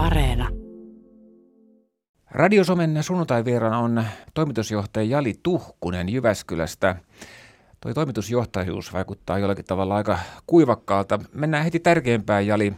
Areena. 0.00 0.48
Radiosomen 2.30 3.02
sunnuntai-vieraana 3.02 3.78
on 3.78 4.04
toimitusjohtaja 4.34 5.04
Jali 5.04 5.34
Tuhkunen 5.42 6.08
Jyväskylästä. 6.08 6.96
Toi 7.80 7.94
toimitusjohtajuus 7.94 8.92
vaikuttaa 8.92 9.38
jollakin 9.38 9.64
tavalla 9.64 9.96
aika 9.96 10.18
kuivakkaalta. 10.46 11.18
Mennään 11.34 11.64
heti 11.64 11.80
tärkeimpään, 11.80 12.46
Jali. 12.46 12.74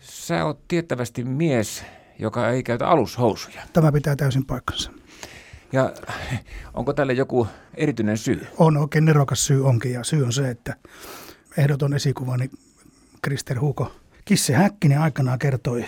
Sä 0.00 0.44
oot 0.44 0.68
tiettävästi 0.68 1.24
mies, 1.24 1.84
joka 2.18 2.50
ei 2.50 2.62
käytä 2.62 2.88
alushousuja. 2.88 3.60
Tämä 3.72 3.92
pitää 3.92 4.16
täysin 4.16 4.46
paikkansa. 4.46 4.90
Ja 5.72 5.92
onko 6.74 6.92
tälle 6.92 7.12
joku 7.12 7.46
erityinen 7.74 8.18
syy? 8.18 8.46
On 8.58 8.76
oikein 8.76 9.04
nerokas 9.04 9.46
syy 9.46 9.66
onkin 9.66 9.92
ja 9.92 10.04
syy 10.04 10.24
on 10.24 10.32
se, 10.32 10.50
että 10.50 10.74
ehdoton 11.56 11.94
esikuvani 11.94 12.50
Krister 13.22 13.60
Huko 13.60 13.92
Kisse 14.24 14.54
Häkkinen 14.54 15.00
aikanaan 15.00 15.38
kertoi, 15.38 15.84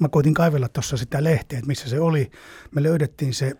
mä 0.00 0.08
koitin 0.08 0.34
kaivella 0.34 0.68
tuossa 0.68 0.96
sitä 0.96 1.24
lehteä, 1.24 1.58
että 1.58 1.66
missä 1.68 1.88
se 1.88 2.00
oli. 2.00 2.30
Me 2.74 2.82
löydettiin 2.82 3.34
se 3.34 3.52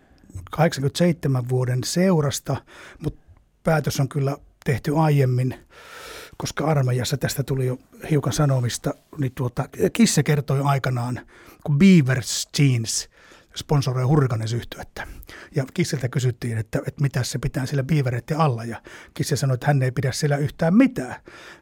87 0.51 1.49
vuoden 1.49 1.83
seurasta, 1.83 2.55
mutta 3.03 3.19
päätös 3.63 3.99
on 3.99 4.09
kyllä 4.09 4.37
tehty 4.65 4.97
aiemmin, 4.97 5.55
koska 6.37 6.65
armeijassa 6.65 7.17
tästä 7.17 7.43
tuli 7.43 7.65
jo 7.65 7.77
hiukan 8.09 8.33
sanomista, 8.33 8.93
niin 9.17 9.31
tuota, 9.35 9.69
Kisse 9.93 10.23
kertoi 10.23 10.61
aikanaan, 10.63 11.19
kun 11.63 11.79
Beavers 11.79 12.47
Jeans– 12.59 13.09
sponsoroi 13.57 14.03
Hurrikanes 14.03 14.53
yhtyettä. 14.53 15.07
Ja 15.55 15.65
Kisseltä 15.73 16.09
kysyttiin, 16.09 16.57
että, 16.57 16.79
että 16.87 17.01
mitä 17.01 17.23
se 17.23 17.39
pitää 17.39 17.65
sillä 17.65 17.83
biivereiden 17.83 18.39
alla. 18.39 18.63
Ja 18.63 18.81
Kisse 19.13 19.35
sanoi, 19.35 19.53
että 19.53 19.67
hän 19.67 19.83
ei 19.83 19.91
pidä 19.91 20.11
siellä 20.11 20.37
yhtään 20.37 20.75
mitään, 20.75 21.15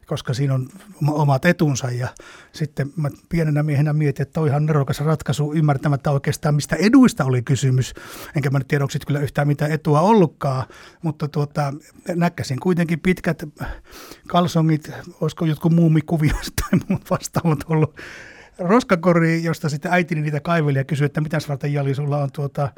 koska 0.06 0.34
siinä 0.34 0.54
on 0.54 0.68
omat 1.08 1.44
etunsa. 1.44 1.90
Ja 1.90 2.08
sitten 2.52 2.92
mä 2.96 3.10
pienenä 3.28 3.62
miehenä 3.62 3.92
mietin, 3.92 4.22
että 4.22 4.40
on 4.40 4.48
ihan 4.48 4.66
nerokas 4.66 5.00
ratkaisu 5.00 5.52
ymmärtämättä 5.52 6.10
oikeastaan, 6.10 6.54
mistä 6.54 6.76
eduista 6.76 7.24
oli 7.24 7.42
kysymys. 7.42 7.94
Enkä 8.36 8.50
mä 8.50 8.58
nyt 8.58 8.68
tiedä, 8.68 8.84
onko 8.84 8.92
kyllä 9.06 9.20
yhtään 9.20 9.48
mitään 9.48 9.72
etua 9.72 10.00
ollutkaan, 10.00 10.66
mutta 11.02 11.28
tuota, 11.28 11.72
näkkäsin 12.14 12.60
kuitenkin 12.60 13.00
pitkät 13.00 13.42
kalsongit, 14.28 14.90
olisiko 15.20 15.46
jotkut 15.46 15.72
muumikuviosta 15.72 16.52
tai 16.60 16.80
muut 16.88 17.10
vastaavat 17.10 17.58
ollut 17.68 17.96
roskakori, 18.58 19.42
josta 19.42 19.68
sitten 19.68 19.92
äitini 19.92 20.20
niitä 20.20 20.40
kaiveli 20.40 20.78
ja 20.78 20.84
kysyi, 20.84 21.06
että 21.06 21.20
mitä 21.20 21.38
varten 21.48 21.72
Jali, 21.72 21.94
sulla 21.94 22.18
on 22.18 22.32
tuota, 22.32 22.68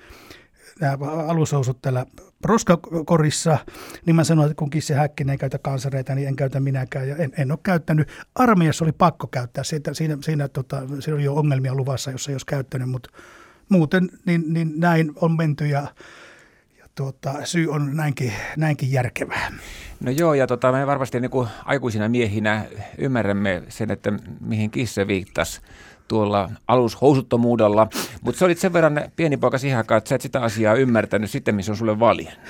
nämä 0.80 0.96
alushousut 1.28 1.82
täällä 1.82 2.06
roskakorissa, 2.44 3.58
niin 4.06 4.16
mä 4.16 4.24
sanoin, 4.24 4.50
että 4.50 4.58
kun 4.58 4.70
Kisse 4.70 4.94
Häkkinen 4.94 5.32
ei 5.32 5.38
käytä 5.38 5.58
kansareita, 5.58 6.14
niin 6.14 6.28
en 6.28 6.36
käytä 6.36 6.60
minäkään. 6.60 7.08
Ja 7.08 7.16
en, 7.16 7.32
en 7.38 7.52
ole 7.52 7.58
käyttänyt. 7.62 8.08
Armeijassa 8.34 8.84
oli 8.84 8.92
pakko 8.92 9.26
käyttää. 9.26 9.64
Siitä, 9.64 9.94
siinä, 9.94 10.18
siinä, 10.20 10.48
tota, 10.48 10.82
siinä 11.00 11.14
oli 11.14 11.24
jo 11.24 11.34
ongelmia 11.34 11.74
luvassa, 11.74 12.10
jos 12.10 12.28
ei 12.28 12.34
olisi 12.34 12.46
käyttänyt, 12.46 12.90
mutta 12.90 13.10
muuten 13.68 14.10
niin, 14.26 14.44
niin 14.46 14.72
näin 14.76 15.12
on 15.16 15.36
menty 15.36 15.66
ja 15.66 15.86
tuota, 16.98 17.34
syy 17.44 17.68
on 17.68 17.96
näinkin, 17.96 18.32
näinkin 18.56 18.92
järkevää. 18.92 19.52
No 20.00 20.10
joo, 20.10 20.34
ja 20.34 20.46
tota, 20.46 20.72
me 20.72 20.86
varmasti 20.86 21.20
niin 21.20 21.30
kuin 21.30 21.48
aikuisina 21.64 22.08
miehinä 22.08 22.64
ymmärrämme 22.98 23.62
sen, 23.68 23.90
että 23.90 24.12
mihin 24.40 24.70
kisse 24.70 25.06
viittasi 25.06 25.60
tuolla 26.08 26.50
alushousuttomuudella, 26.68 27.88
mutta 28.20 28.38
se 28.38 28.44
olit 28.44 28.58
sen 28.58 28.72
verran 28.72 29.00
pieni 29.16 29.36
poika 29.36 29.58
siihen 29.58 29.78
aikaan, 29.78 29.98
että 29.98 30.08
sä 30.08 30.14
et 30.14 30.20
sitä 30.20 30.42
asiaa 30.42 30.74
ymmärtänyt 30.74 31.30
sitten, 31.30 31.54
missä 31.54 31.72
on 31.72 31.76
sulle 31.76 32.00
valjennut. 32.00 32.40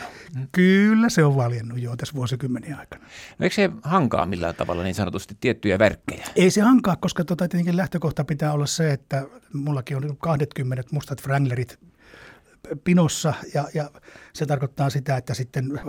Kyllä 0.53 1.09
se 1.09 1.25
on 1.25 1.37
valjennut 1.37 1.79
jo 1.79 1.97
tässä 1.97 2.15
vuosikymmeniä 2.15 2.77
aikana. 2.77 3.05
No 3.39 3.45
eikö 3.45 3.55
se 3.55 3.71
hankaa 3.83 4.27
millään 4.27 4.55
tavalla 4.55 4.83
niin 4.83 4.95
sanotusti 4.95 5.37
tiettyjä 5.41 5.79
verkkejä? 5.79 6.27
Ei 6.37 6.51
se 6.51 6.61
hankaa, 6.61 6.97
koska 6.97 7.25
tota, 7.25 7.49
tietenkin 7.49 7.77
lähtökohta 7.77 8.25
pitää 8.25 8.53
olla 8.53 8.67
se, 8.67 8.93
että 8.93 9.27
mullakin 9.53 9.97
on 9.97 10.17
20 10.19 10.85
mustat 10.93 11.23
Wranglerit 11.27 11.79
pinossa 12.85 13.35
ja, 13.55 13.65
ja 13.75 13.91
se 14.33 14.47
tarkoittaa 14.47 14.91
sitä, 14.91 15.17
että 15.17 15.35
sitten 15.35 15.79
äh, 15.79 15.85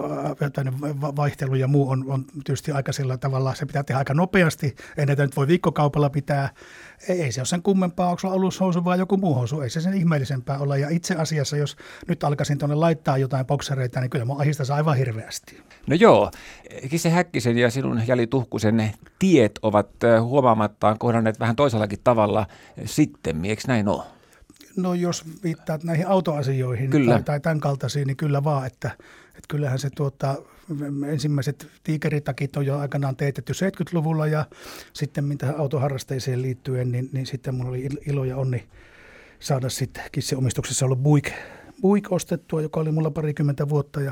vaihtelu 1.16 1.56
ja 1.56 1.68
muu 1.68 1.90
on, 1.90 2.06
on 2.08 2.26
tietysti 2.44 2.72
aika 2.72 2.92
sillä 2.92 3.18
tavalla, 3.18 3.56
se 3.56 3.66
pitää 3.66 3.84
tehdä 3.84 4.00
aika 4.00 4.14
nopeasti, 4.14 4.76
ei 4.98 5.06
näitä 5.06 5.24
nyt 5.24 5.36
voi 5.36 5.48
viikkokaupalla 5.48 6.10
pitää, 6.10 6.50
ei, 7.10 7.22
ei 7.22 7.32
se 7.32 7.42
ole 7.42 7.46
sen 7.46 7.62
kummempaa, 7.62 8.10
onko 8.10 8.30
alushousu 8.30 8.86
vai 8.86 9.00
joku 9.00 9.18
muu 9.18 9.36
housu, 9.36 9.62
ei 9.62 9.70
se 9.70 9.82
sen 9.82 9.94
ihmeellisempää 9.94 10.58
olla 10.58 10.78
ja 10.78 10.90
itse 10.90 11.16
asiassa, 11.16 11.58
jos 11.58 11.76
nyt 12.08 12.24
alkaisin 12.24 12.58
tuonne 12.58 12.76
laittaa 12.76 13.18
jotain 13.18 13.46
boksereita, 13.46 14.00
niin 14.00 14.10
kyllä 14.10 14.26
mä 14.26 14.34
ahistaisi 14.34 14.74
aivan 14.74 14.98
hirveästi. 14.98 15.58
No 15.88 15.96
joo, 15.96 16.32
Kisse 16.90 17.10
Häkkisen 17.10 17.58
ja 17.58 17.72
sinun 17.72 18.02
Jali 18.08 18.28
Tuhkusen 18.28 18.94
tiet 19.20 19.60
ovat 19.62 19.90
äh, 20.04 20.24
huomaamattaan 20.24 21.00
kohdanneet 21.00 21.40
vähän 21.40 21.56
toisellakin 21.56 22.00
tavalla 22.04 22.48
sitten, 22.86 23.46
eikö 23.46 23.62
näin 23.68 23.88
ole? 23.88 24.19
No 24.76 24.94
jos 24.94 25.24
viittaat 25.44 25.84
näihin 25.84 26.08
autoasioihin 26.08 26.90
kyllä. 26.90 27.14
Tai, 27.14 27.24
tai 27.24 27.40
tämän 27.40 27.60
kaltaisiin, 27.60 28.08
niin 28.08 28.18
kyllä 28.18 28.44
vaan, 28.44 28.68
että, 28.68 28.92
että 29.28 29.48
kyllähän 29.48 29.80
se 29.80 29.90
tuota, 29.96 30.36
ensimmäiset 31.08 31.68
tiikeritakit 31.84 32.56
on 32.56 32.66
jo 32.66 32.78
aikanaan 32.78 33.16
teetetty 33.16 33.54
70-luvulla 33.54 34.28
ja 34.28 34.46
sitten 34.94 35.24
mitä 35.24 35.54
autoharrasteiseen 35.58 36.42
liittyen, 36.42 36.92
niin, 36.92 37.10
niin 37.14 37.26
sitten 37.26 37.56
mulla 37.56 37.70
oli 37.70 37.90
ilo 38.08 38.26
ja 38.26 38.38
onni 38.38 38.68
saada 39.40 39.70
sitten 39.70 40.04
kisseomistuksessa 40.12 40.86
ollut 40.86 41.04
Buik, 41.04 41.32
Buik 41.82 42.12
ostettua, 42.12 42.62
joka 42.62 42.80
oli 42.80 42.92
mulla 42.92 43.12
parikymmentä 43.12 43.70
vuotta 43.70 44.02
ja 44.02 44.12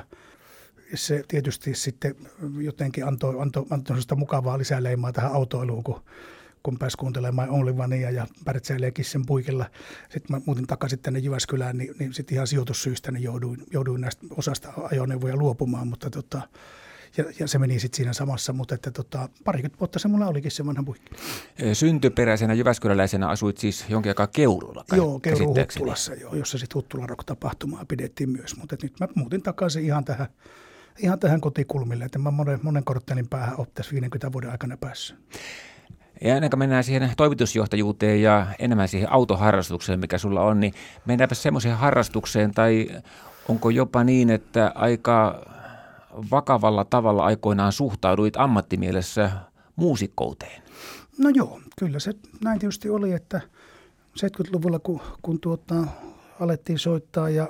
se 0.96 1.23
tietysti 1.28 1.75
sitten 1.75 2.16
jotenkin 2.62 3.07
antoi, 3.07 3.41
antoi, 3.41 3.66
antoi 3.69 3.97
mukavaa 4.16 4.57
lisäleimaa 4.57 5.13
tähän 5.13 5.31
autoiluun, 5.31 5.84
kun 5.84 6.01
kun 6.67 6.79
pääsi 6.79 6.97
kuuntelemaan 6.97 7.50
Only 7.50 7.75
Onea 7.78 8.09
ja 8.09 8.28
pärtsäilee 8.45 8.91
Kissen 8.91 9.25
puikilla. 9.25 9.66
Sitten 10.09 10.35
mä 10.35 10.41
muutin 10.45 10.67
takaisin 10.67 11.00
tänne 11.00 11.19
Jyväskylään, 11.19 11.78
niin, 11.78 11.95
niin 12.00 12.13
sitten 12.13 12.35
ihan 12.35 12.47
sijoitussyistä 12.47 13.11
niin 13.11 13.23
jouduin, 13.23 13.63
jouduin 13.72 14.01
näistä 14.01 14.25
osasta 14.38 14.73
ajoneuvoja 14.91 15.35
luopumaan, 15.35 15.88
mutta 15.88 16.09
tota, 16.09 16.41
ja, 17.17 17.23
ja, 17.39 17.47
se 17.47 17.59
meni 17.59 17.79
sitten 17.79 17.97
siinä 17.97 18.13
samassa, 18.13 18.53
mutta 18.53 18.75
että 18.75 18.91
tota, 18.91 19.29
parikymmentä 19.44 19.79
vuotta 19.79 20.00
se 20.00 20.07
mulla 20.07 20.28
olikin 20.28 20.51
se 20.51 20.66
vanha 20.66 20.83
puikki. 20.83 21.16
Syntyperäisenä 21.73 22.53
Jyväskyläläisenä 22.53 23.28
asuit 23.29 23.57
siis 23.57 23.85
jonkin 23.89 24.09
aikaa 24.09 24.28
Keurulla 24.28 24.84
kai, 24.89 24.97
Joo, 24.97 25.19
Keurun 25.19 25.47
Huttulassa, 25.47 26.13
joo, 26.13 26.35
jossa 26.35 26.57
sitten 26.57 26.75
Huttulan 26.75 27.09
tapahtumaa 27.25 27.85
pidettiin 27.85 28.29
myös, 28.29 28.57
mutta 28.57 28.75
nyt 28.84 28.99
mä 28.99 29.07
muutin 29.16 29.41
takaisin 29.41 29.84
ihan 29.84 30.05
tähän, 30.05 30.28
ihan 30.97 31.19
tähän 31.19 31.41
kotikulmille, 31.41 32.05
että 32.05 32.19
mä 32.19 32.31
monen, 32.31 32.59
monen 32.63 32.84
korttelin 32.84 33.28
päähän 33.28 33.59
ole 33.59 33.67
tässä 33.73 33.91
50 33.91 34.31
vuoden 34.31 34.51
aikana 34.51 34.78
päässyt. 34.78 35.17
Ja 36.22 36.35
ennen 36.35 36.50
kuin 36.50 36.59
mennään 36.59 36.83
siihen 36.83 37.11
toimitusjohtajuuteen 37.17 38.22
ja 38.22 38.47
enemmän 38.59 38.88
siihen 38.88 39.11
autoharrastukseen, 39.11 40.00
mikä 40.00 40.17
sulla 40.17 40.41
on, 40.41 40.59
niin 40.59 40.73
mennäänpä 41.05 41.35
semmoiseen 41.35 41.78
harrastukseen, 41.78 42.51
tai 42.51 42.89
onko 43.50 43.69
jopa 43.69 44.03
niin, 44.03 44.29
että 44.29 44.72
aika 44.75 45.45
vakavalla 46.31 46.85
tavalla 46.85 47.25
aikoinaan 47.25 47.72
suhtauduit 47.72 48.38
ammattimielessä 48.38 49.31
muusikkouteen? 49.75 50.61
No 51.17 51.29
joo, 51.29 51.59
kyllä 51.79 52.00
se 52.00 52.11
näin 52.44 52.59
tietysti 52.59 52.89
oli, 52.89 53.11
että 53.11 53.41
70-luvulla 54.19 54.79
kun, 54.79 55.01
kun 55.22 55.39
tuota, 55.39 55.75
alettiin 56.39 56.79
soittaa 56.79 57.29
ja, 57.29 57.47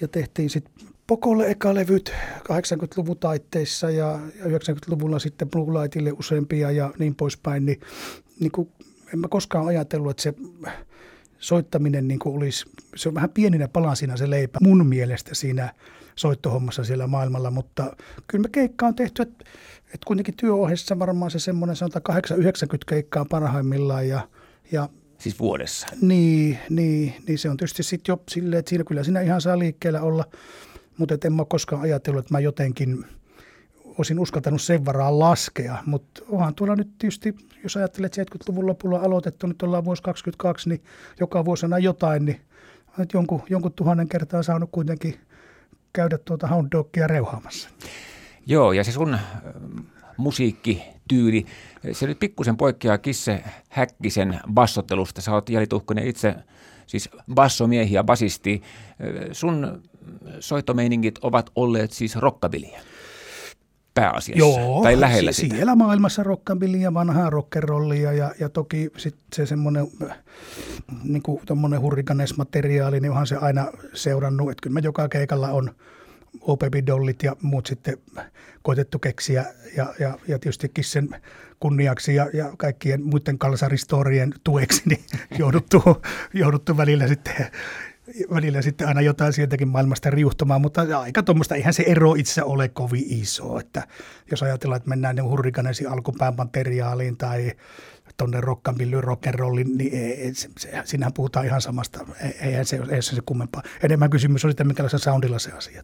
ja 0.00 0.08
tehtiin 0.08 0.50
sitten 0.50 0.88
Pokolle 1.12 1.50
eka 1.50 1.74
levyt 1.74 2.12
80-luvun 2.38 3.18
taitteissa 3.18 3.90
ja 3.90 4.20
90-luvulla 4.38 5.18
sitten 5.18 5.50
Blue 5.50 5.82
Lightille 5.82 6.12
useampia 6.12 6.70
ja 6.70 6.90
niin 6.98 7.14
poispäin, 7.14 7.66
niin, 7.66 7.80
niin 8.40 8.52
kuin, 8.52 8.68
en 9.12 9.18
mä 9.18 9.28
koskaan 9.28 9.66
ajatellut, 9.66 10.10
että 10.10 10.22
se 10.22 10.34
soittaminen 11.38 12.08
niin 12.08 12.18
kuin 12.18 12.36
olisi, 12.36 12.64
se 12.96 13.08
on 13.08 13.14
vähän 13.14 13.30
pieninä 13.30 13.68
palasina 13.68 14.16
se 14.16 14.30
leipä 14.30 14.58
mun 14.62 14.86
mielestä 14.86 15.34
siinä 15.34 15.74
soittohommassa 16.16 16.84
siellä 16.84 17.06
maailmalla, 17.06 17.50
mutta 17.50 17.96
kyllä 18.26 18.42
me 18.42 18.48
keikkaa 18.48 18.88
on 18.88 18.94
tehty, 18.94 19.22
että, 19.22 19.44
että 19.84 20.06
kuitenkin 20.06 20.36
työohjeessa 20.36 20.98
varmaan 20.98 21.30
se 21.30 21.38
semmoinen 21.38 21.76
sanotaan 21.76 22.22
8-90 22.30 22.38
keikkaa 22.86 23.24
parhaimmillaan 23.24 24.08
ja, 24.08 24.28
ja 24.72 24.88
Siis 25.18 25.38
vuodessa? 25.38 25.86
Niin, 26.00 26.58
niin, 26.70 27.14
niin 27.26 27.38
se 27.38 27.50
on 27.50 27.56
tietysti 27.56 27.82
sitten 27.82 28.12
jo 28.12 28.22
silleen, 28.30 28.58
että 28.58 28.68
siinä 28.68 28.84
kyllä 28.84 29.04
siinä 29.04 29.20
ihan 29.20 29.40
saa 29.40 29.58
liikkeellä 29.58 30.02
olla 30.02 30.24
mutta 30.98 31.14
en 31.24 31.32
mä 31.32 31.44
koskaan 31.44 31.82
ajatellut, 31.82 32.24
että 32.24 32.34
mä 32.34 32.40
jotenkin 32.40 33.04
olisin 33.98 34.18
uskaltanut 34.18 34.62
sen 34.62 34.84
varaan 34.84 35.18
laskea, 35.18 35.78
mutta 35.86 36.22
onhan 36.28 36.54
tuolla 36.54 36.76
nyt 36.76 36.88
tietysti, 36.98 37.34
jos 37.62 37.76
ajattelet, 37.76 38.18
että 38.18 38.36
70-luvun 38.36 38.66
lopulla 38.66 38.98
aloitettu, 38.98 39.46
nyt 39.46 39.62
ollaan 39.62 39.84
vuosi 39.84 40.02
22, 40.02 40.68
niin 40.68 40.82
joka 41.20 41.44
vuosina 41.44 41.78
jotain, 41.78 42.24
niin 42.24 42.40
nyt 42.98 43.12
jonkun, 43.12 43.42
jonkun 43.50 43.72
tuhannen 43.72 44.08
kertaa 44.08 44.42
saanut 44.42 44.68
kuitenkin 44.72 45.14
käydä 45.92 46.18
tuota 46.18 46.46
hound 46.46 46.68
dogia 46.72 47.06
reuhaamassa. 47.06 47.68
Joo, 48.46 48.72
ja 48.72 48.84
se 48.84 48.92
sun 48.92 49.18
musiikkityyli, 50.16 51.46
se 51.92 52.06
nyt 52.06 52.18
pikkusen 52.18 52.56
poikkeaa 52.56 52.98
Kisse 52.98 53.44
Häkkisen 53.68 54.40
bassottelusta. 54.52 55.20
Sä 55.20 55.32
oot 55.32 55.50
Jali 55.50 55.66
Tuhkonen 55.66 56.06
itse 56.06 56.34
siis 56.86 57.10
bassomiehi 57.34 57.94
ja 57.94 58.04
basisti. 58.04 58.62
Sun 59.32 59.82
soittomeiningit 60.40 61.18
ovat 61.22 61.50
olleet 61.56 61.92
siis 61.92 62.16
rockabilia. 62.16 62.80
pääasiassa, 63.94 64.38
Joo, 64.38 64.82
tai 64.82 65.00
lähellä 65.00 65.32
si- 65.32 65.40
sitä. 65.40 65.54
siellä 65.54 65.76
maailmassa 65.76 66.22
rockabillyä, 66.22 66.94
vanhaa 66.94 67.30
rockerollia 67.30 68.12
ja, 68.12 68.34
ja 68.40 68.48
toki 68.48 68.90
sit 68.96 69.16
se 69.34 69.46
semmoinen 69.46 69.86
niin 71.04 71.22
kuin 71.22 71.40
hurrikanesmateriaali, 71.80 73.00
niin 73.00 73.10
onhan 73.10 73.26
se 73.26 73.36
aina 73.36 73.66
seurannut, 73.94 74.50
että 74.50 74.62
kyllä 74.62 74.74
mä 74.74 74.80
joka 74.80 75.08
keikalla 75.08 75.48
on 75.48 75.74
OPB-dollit 76.40 77.22
ja 77.22 77.36
muut 77.42 77.66
sitten 77.66 77.98
koitettu 78.62 78.98
keksiä 78.98 79.44
ja, 79.76 79.94
ja, 79.98 80.18
ja 80.28 80.38
tietysti 80.38 80.68
Kissen 80.68 81.08
kunniaksi 81.60 82.14
ja, 82.14 82.30
ja 82.34 82.52
kaikkien 82.58 83.04
muiden 83.04 83.38
kalsaristorien 83.38 84.34
tueksi 84.44 84.82
niin 84.84 85.04
jouduttu, 85.38 85.82
jouduttu 86.34 86.76
välillä 86.76 87.08
sitten 87.08 87.46
välillä 88.34 88.62
sitten 88.62 88.88
aina 88.88 89.00
jotain 89.00 89.32
sieltäkin 89.32 89.68
maailmasta 89.68 90.10
riuhtamaan, 90.10 90.60
mutta 90.60 90.98
aika 90.98 91.22
tuommoista, 91.22 91.54
eihän 91.54 91.74
se 91.74 91.82
ero 91.86 92.14
itse 92.14 92.42
ole 92.42 92.68
kovin 92.68 93.04
iso, 93.06 93.58
että 93.58 93.86
jos 94.30 94.42
ajatellaan, 94.42 94.76
että 94.76 94.88
mennään 94.88 95.16
ne 95.16 95.22
hurrikanesin 95.22 95.88
alkupään 95.88 96.34
materiaaliin 96.36 97.16
tai 97.16 97.52
tuonne 98.16 98.40
rockabilly, 98.40 99.00
rock'n'rollin, 99.00 99.76
niin 99.76 99.94
ei, 99.94 100.34
se, 100.34 100.48
se, 100.58 100.82
siinähän 100.84 101.12
puhutaan 101.12 101.46
ihan 101.46 101.60
samasta, 101.60 102.06
eihän 102.40 102.64
se, 102.64 102.80
ei 102.90 103.02
se, 103.02 103.14
se 103.14 103.22
kummempaa. 103.26 103.62
Enemmän 103.82 104.10
kysymys 104.10 104.44
on 104.44 104.50
sitten, 104.50 104.66
minkälaisen 104.66 105.00
soundilla 105.00 105.38
se 105.38 105.52
asia. 105.52 105.82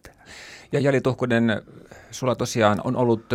Ja 0.73 0.81
Jali 0.81 1.00
Tuhkonen, 1.00 1.62
sulla 2.11 2.35
tosiaan 2.35 2.81
on 2.85 2.97
ollut 2.97 3.35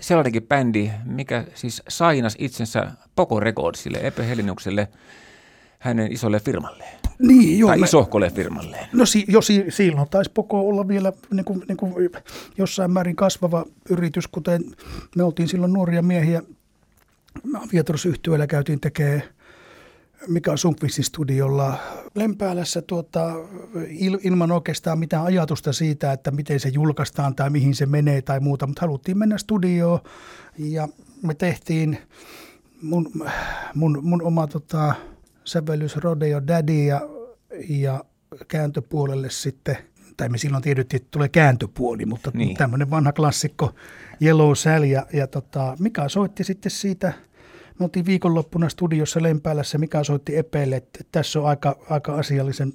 sellainenkin 0.00 0.46
bändi, 0.46 0.90
mikä 1.04 1.44
siis 1.54 1.82
sainas 1.88 2.36
itsensä 2.38 2.92
Poco 3.16 3.40
Recordsille, 3.40 3.98
Epe 4.02 4.28
Helinukselle, 4.28 4.88
hänen 5.78 6.12
isolle 6.12 6.40
firmalleen. 6.40 7.07
Niin, 7.18 7.58
joo, 7.58 7.70
tai 7.70 7.80
isohkolle 7.80 8.30
firmalleen. 8.30 8.86
No 8.92 9.06
si, 9.06 9.24
jo 9.28 9.40
si, 9.40 9.64
silloin 9.68 10.08
taisi 10.08 10.30
Poko 10.34 10.68
olla 10.68 10.88
vielä 10.88 11.12
niin 11.30 11.44
kuin, 11.44 11.64
niin 11.68 11.76
kuin 11.76 12.10
jossain 12.58 12.90
määrin 12.90 13.16
kasvava 13.16 13.64
yritys, 13.90 14.28
kuten 14.28 14.64
me 15.16 15.22
oltiin 15.22 15.48
silloin 15.48 15.72
nuoria 15.72 16.02
miehiä. 16.02 16.42
Aviatorusyhtiöllä 17.54 18.46
käytiin 18.46 18.80
tekemään 18.80 19.22
mikä 20.26 20.50
on 20.50 20.58
Sunkvissin 20.58 21.04
studiolla 21.04 21.78
Lempäälässä 22.14 22.82
tuota, 22.82 23.34
il, 23.88 24.18
ilman 24.22 24.52
oikeastaan 24.52 24.98
mitään 24.98 25.24
ajatusta 25.24 25.72
siitä, 25.72 26.12
että 26.12 26.30
miten 26.30 26.60
se 26.60 26.68
julkaistaan 26.68 27.34
tai 27.34 27.50
mihin 27.50 27.74
se 27.74 27.86
menee 27.86 28.22
tai 28.22 28.40
muuta, 28.40 28.66
mutta 28.66 28.80
haluttiin 28.80 29.18
mennä 29.18 29.38
studioon 29.38 30.00
ja 30.58 30.88
me 31.22 31.34
tehtiin 31.34 31.98
mun, 32.82 33.10
mun, 33.74 33.98
mun 34.02 34.22
oma 34.22 34.46
tota, 34.46 34.94
sävellys 35.48 35.96
Rodeo 35.96 36.46
Daddy 36.46 36.84
ja, 36.84 37.00
ja 37.68 38.04
kääntöpuolelle 38.48 39.30
sitten, 39.30 39.76
tai 40.16 40.28
me 40.28 40.38
silloin 40.38 40.62
tiedettiin, 40.62 41.00
että 41.02 41.10
tulee 41.10 41.28
kääntöpuoli, 41.28 42.06
mutta 42.06 42.30
niin. 42.34 42.56
tämmöinen 42.56 42.90
vanha 42.90 43.12
klassikko 43.12 43.74
Yellow 44.22 44.54
Sal 44.54 44.82
ja, 44.82 45.06
ja 45.12 45.26
tota, 45.26 45.76
Mika 45.78 46.08
soitti 46.08 46.44
sitten 46.44 46.70
siitä– 46.70 47.12
me 47.78 47.84
oltiin 47.84 48.06
viikonloppuna 48.06 48.68
studiossa 48.68 49.22
Lempäälässä, 49.22 49.78
mikä 49.78 50.04
soitti 50.04 50.36
Epeille, 50.36 50.76
että 50.76 51.04
tässä 51.12 51.40
on 51.40 51.46
aika, 51.46 51.76
aika 51.90 52.14
asiallisen 52.14 52.72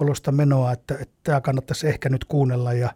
olosta 0.00 0.32
menoa, 0.32 0.72
että, 0.72 0.94
että 0.94 1.14
tämä 1.24 1.40
kannattaisi 1.40 1.88
ehkä 1.88 2.08
nyt 2.08 2.24
kuunnella. 2.24 2.72
Ja 2.72 2.90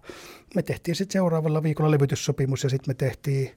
me 0.55 0.63
tehtiin 0.63 0.97
sitten 0.97 1.13
seuraavalla 1.13 1.63
viikolla 1.63 1.91
levytyssopimus 1.91 2.65
ja 2.65 2.71
sitten 2.71 2.91
me 2.91 2.95
tehtiin, 2.95 3.51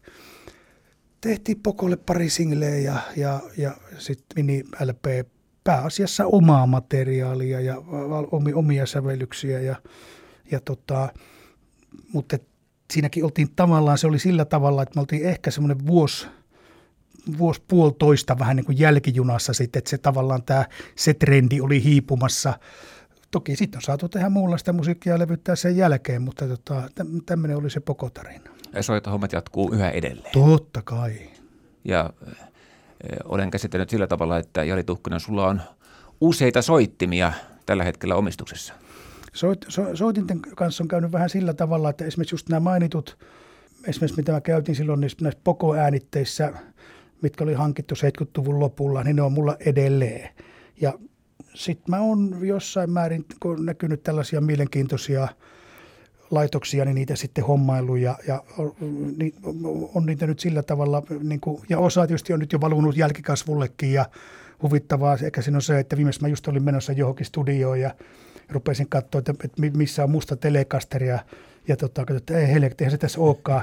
tehtiin 1.22 1.60
Pokolle 1.64 1.98
pari 1.98 2.30
singleä 2.30 2.78
ja, 2.78 3.00
ja, 3.16 3.40
ja 3.58 3.78
sitten 3.98 4.46
mini 4.46 4.64
LP 4.86 5.28
pääasiassa 5.68 6.26
omaa 6.26 6.68
materiaalia 6.68 7.62
ja 7.62 7.76
omia 8.56 8.86
sävellyksiä. 8.86 9.60
Ja, 9.60 9.76
ja 10.52 10.60
tota, 10.60 11.10
mutta 12.14 12.38
siinäkin 12.94 13.24
oltiin 13.24 13.48
tavallaan, 13.56 13.98
se 13.98 14.08
oli 14.08 14.20
sillä 14.20 14.46
tavalla, 14.46 14.84
että 14.84 14.96
me 14.96 15.00
oltiin 15.00 15.26
ehkä 15.26 15.52
semmoinen 15.52 15.86
vuosi 15.88 16.28
vuosi 17.38 17.64
puolitoista 17.68 18.40
vähän 18.40 18.56
niin 18.56 18.66
kuin 18.66 18.80
jälkijunassa 18.80 19.54
sitten, 19.54 19.78
että 19.78 19.90
se 19.90 19.98
tavallaan 19.98 20.44
tämä, 20.44 20.66
se 20.96 21.14
trendi 21.14 21.62
oli 21.62 21.84
hiipumassa. 21.84 22.60
Toki 23.32 23.56
sitten 23.56 23.78
on 23.78 23.82
saatu 23.82 24.10
tehdä 24.10 24.30
muunlaista 24.30 24.74
musiikkia 24.74 25.14
ja 25.14 25.20
levyttää 25.20 25.56
sen 25.56 25.78
jälkeen, 25.78 26.22
mutta 26.22 26.48
tota, 26.48 26.90
tämmöinen 27.26 27.58
oli 27.58 27.70
se 27.70 27.80
pokotarina. 27.80 28.52
Ja 28.74 28.84
soittohommat 28.84 29.34
jatkuu 29.34 29.74
yhä 29.74 29.90
edelleen. 29.90 30.34
Totta 30.34 30.82
kai. 30.82 31.14
Ja 31.84 32.14
olen 33.26 33.52
käsittänyt 33.52 33.90
sillä 33.90 34.08
tavalla, 34.08 34.38
että 34.38 34.64
Jari 34.64 34.84
Tuhkinen, 34.84 35.20
sulla 35.20 35.48
on 35.48 35.62
useita 36.22 36.62
soittimia 36.62 37.32
tällä 37.66 37.84
hetkellä 37.84 38.16
omistuksessa. 38.16 38.74
Soit, 39.34 39.66
so, 39.68 39.96
soitinten 39.96 40.40
kanssa 40.42 40.84
on 40.84 40.88
käynyt 40.88 41.12
vähän 41.12 41.30
sillä 41.30 41.54
tavalla, 41.54 41.90
että 41.90 42.06
esimerkiksi 42.06 42.34
just 42.34 42.50
nämä 42.50 42.60
mainitut, 42.60 43.18
esimerkiksi 43.88 44.18
mitä 44.18 44.32
mä 44.32 44.42
käytin 44.42 44.76
silloin 44.76 45.00
niissä, 45.00 45.18
näissä 45.22 45.42
pokoäänitteissä– 45.44 46.54
mitkä 47.22 47.44
oli 47.44 47.54
hankittu 47.54 47.96
70-luvun 47.96 48.60
lopulla, 48.60 49.04
niin 49.04 49.16
ne 49.16 49.22
on 49.22 49.32
mulla 49.32 49.58
edelleen. 49.60 50.30
Ja 50.82 50.94
sitten 51.54 51.86
mä 51.88 52.00
oon 52.02 52.38
jossain 52.42 52.90
määrin, 52.90 53.26
näkynyt 53.60 54.04
tällaisia 54.04 54.42
mielenkiintoisia 54.42 55.28
laitoksia, 56.32 56.86
niin 56.86 56.96
niitä 56.96 57.16
sitten 57.16 57.44
hommailu 57.44 57.96
ja, 57.96 58.16
ja 58.28 58.44
niin 59.18 59.34
on 59.96 60.06
niitä 60.06 60.28
nyt 60.28 60.40
sillä 60.40 60.64
tavalla, 60.64 61.04
niin 61.24 61.40
kuin, 61.40 61.62
ja 61.70 61.80
osa 61.80 62.08
tietysti 62.08 62.34
on 62.34 62.40
nyt 62.40 62.54
jo 62.54 62.62
valunut 62.62 62.98
jälkikasvullekin 62.98 63.94
ja 63.94 64.06
huvittavaa 64.64 65.18
ehkä 65.24 65.42
siinä 65.42 65.58
on 65.58 65.62
se, 65.62 65.80
että 65.80 65.98
viimeis 65.98 66.22
mä 66.22 66.28
just 66.28 66.48
olin 66.48 66.64
menossa 66.64 66.92
johonkin 66.92 67.26
studioon 67.26 67.80
ja 67.80 67.92
rupesin 68.50 68.90
katsoa, 68.90 69.20
että, 69.20 69.34
että 69.44 69.62
missä 69.78 70.04
on 70.04 70.12
musta 70.12 70.36
telekasteri 70.36 71.08
ja 71.68 71.78
tota, 71.78 72.02
katsoin, 72.02 72.18
että 72.18 72.38
ei 72.38 72.48
helvetti, 72.48 72.84
eihän 72.84 72.92
se 72.92 72.98
tässä 72.98 73.22
olekaan. 73.22 73.62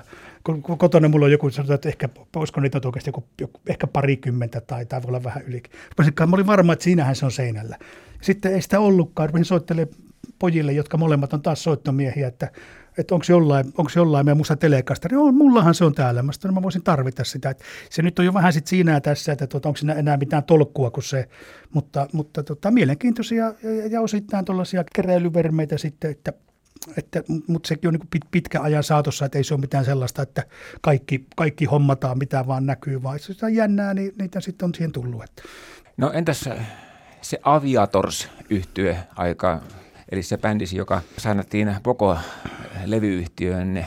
Kotona 0.78 1.08
mulla 1.08 1.24
on 1.24 1.32
joku, 1.32 1.50
sanotaan, 1.50 1.74
että 1.74 1.88
ehkä, 1.88 2.08
olisiko 2.36 2.60
niitä 2.60 2.80
oikeasti 2.84 3.08
joku, 3.08 3.24
joku, 3.40 3.60
ehkä 3.68 3.86
parikymmentä 3.86 4.60
tai, 4.60 4.86
tai 4.86 5.02
voi 5.02 5.08
olla 5.08 5.24
vähän 5.24 5.42
yli. 5.42 5.62
Mä 5.98 6.26
olin 6.32 6.46
varma, 6.46 6.72
että 6.72 6.82
siinähän 6.82 7.16
se 7.16 7.24
on 7.24 7.32
seinällä. 7.32 7.78
Sitten 8.20 8.54
ei 8.54 8.62
sitä 8.62 8.80
ollutkaan. 8.80 9.28
Rupesin 9.28 9.44
soittelemaan 9.44 9.96
pojille, 10.38 10.72
jotka 10.72 10.96
molemmat 10.96 11.32
on 11.32 11.42
taas 11.42 11.62
soittomiehiä, 11.62 12.28
että, 12.28 12.50
että 12.98 13.14
onko 13.14 13.26
jollain, 13.28 13.66
onko 13.66 13.90
jollain 13.96 14.26
meidän 14.26 14.36
musta 14.36 14.56
telekastari. 14.56 15.16
On, 15.16 15.34
mullahan 15.34 15.74
se 15.74 15.84
on 15.84 15.94
täällä. 15.94 16.22
Mä, 16.22 16.32
sanoin, 16.32 16.54
mä 16.54 16.62
voisin 16.62 16.82
tarvita 16.82 17.24
sitä. 17.24 17.50
Että 17.50 17.64
se 17.90 18.02
nyt 18.02 18.18
on 18.18 18.24
jo 18.24 18.34
vähän 18.34 18.52
sit 18.52 18.66
siinä 18.66 19.00
tässä, 19.00 19.32
että 19.32 19.46
tuota, 19.46 19.68
onko 19.68 19.76
siinä 19.76 19.94
enää 19.94 20.16
mitään 20.16 20.44
tolkkua 20.44 20.90
kuin 20.90 21.04
se. 21.04 21.28
Mutta, 21.72 22.06
mutta 22.12 22.42
tota, 22.42 22.70
mielenkiintoisia 22.70 23.44
ja, 23.44 23.86
ja 23.90 24.00
osittain 24.00 24.44
tuollaisia 24.44 24.84
keräilyvermeitä 24.94 25.78
sitten, 25.78 26.10
että 26.10 26.32
että, 26.96 27.22
mutta 27.46 27.68
sekin 27.68 27.88
on 27.88 27.94
niin 27.94 28.08
pit, 28.10 28.22
pitkä 28.30 28.60
ajan 28.60 28.82
saatossa, 28.82 29.24
että 29.24 29.38
ei 29.38 29.44
se 29.44 29.54
ole 29.54 29.60
mitään 29.60 29.84
sellaista, 29.84 30.22
että 30.22 30.42
kaikki, 30.80 31.26
kaikki 31.36 31.64
hommataan, 31.64 32.18
mitä 32.18 32.46
vaan 32.46 32.66
näkyy, 32.66 33.02
vaan 33.02 33.18
jos 33.28 33.42
on 33.42 33.54
jännää, 33.54 33.94
niin 33.94 34.12
niitä 34.18 34.40
sitten 34.40 34.66
on 34.66 34.74
siihen 34.74 34.92
tullut. 34.92 35.24
Että. 35.24 35.42
No 35.96 36.12
entäs 36.12 36.48
se 37.20 37.40
aviators 37.42 38.28
yhtye 38.50 38.98
aika, 39.16 39.60
eli 40.14 40.22
se 40.22 40.38
bändisi, 40.38 40.76
joka 40.76 41.02
sainattiin 41.18 41.76
koko 41.82 42.18
levyyhtiöön, 42.84 43.86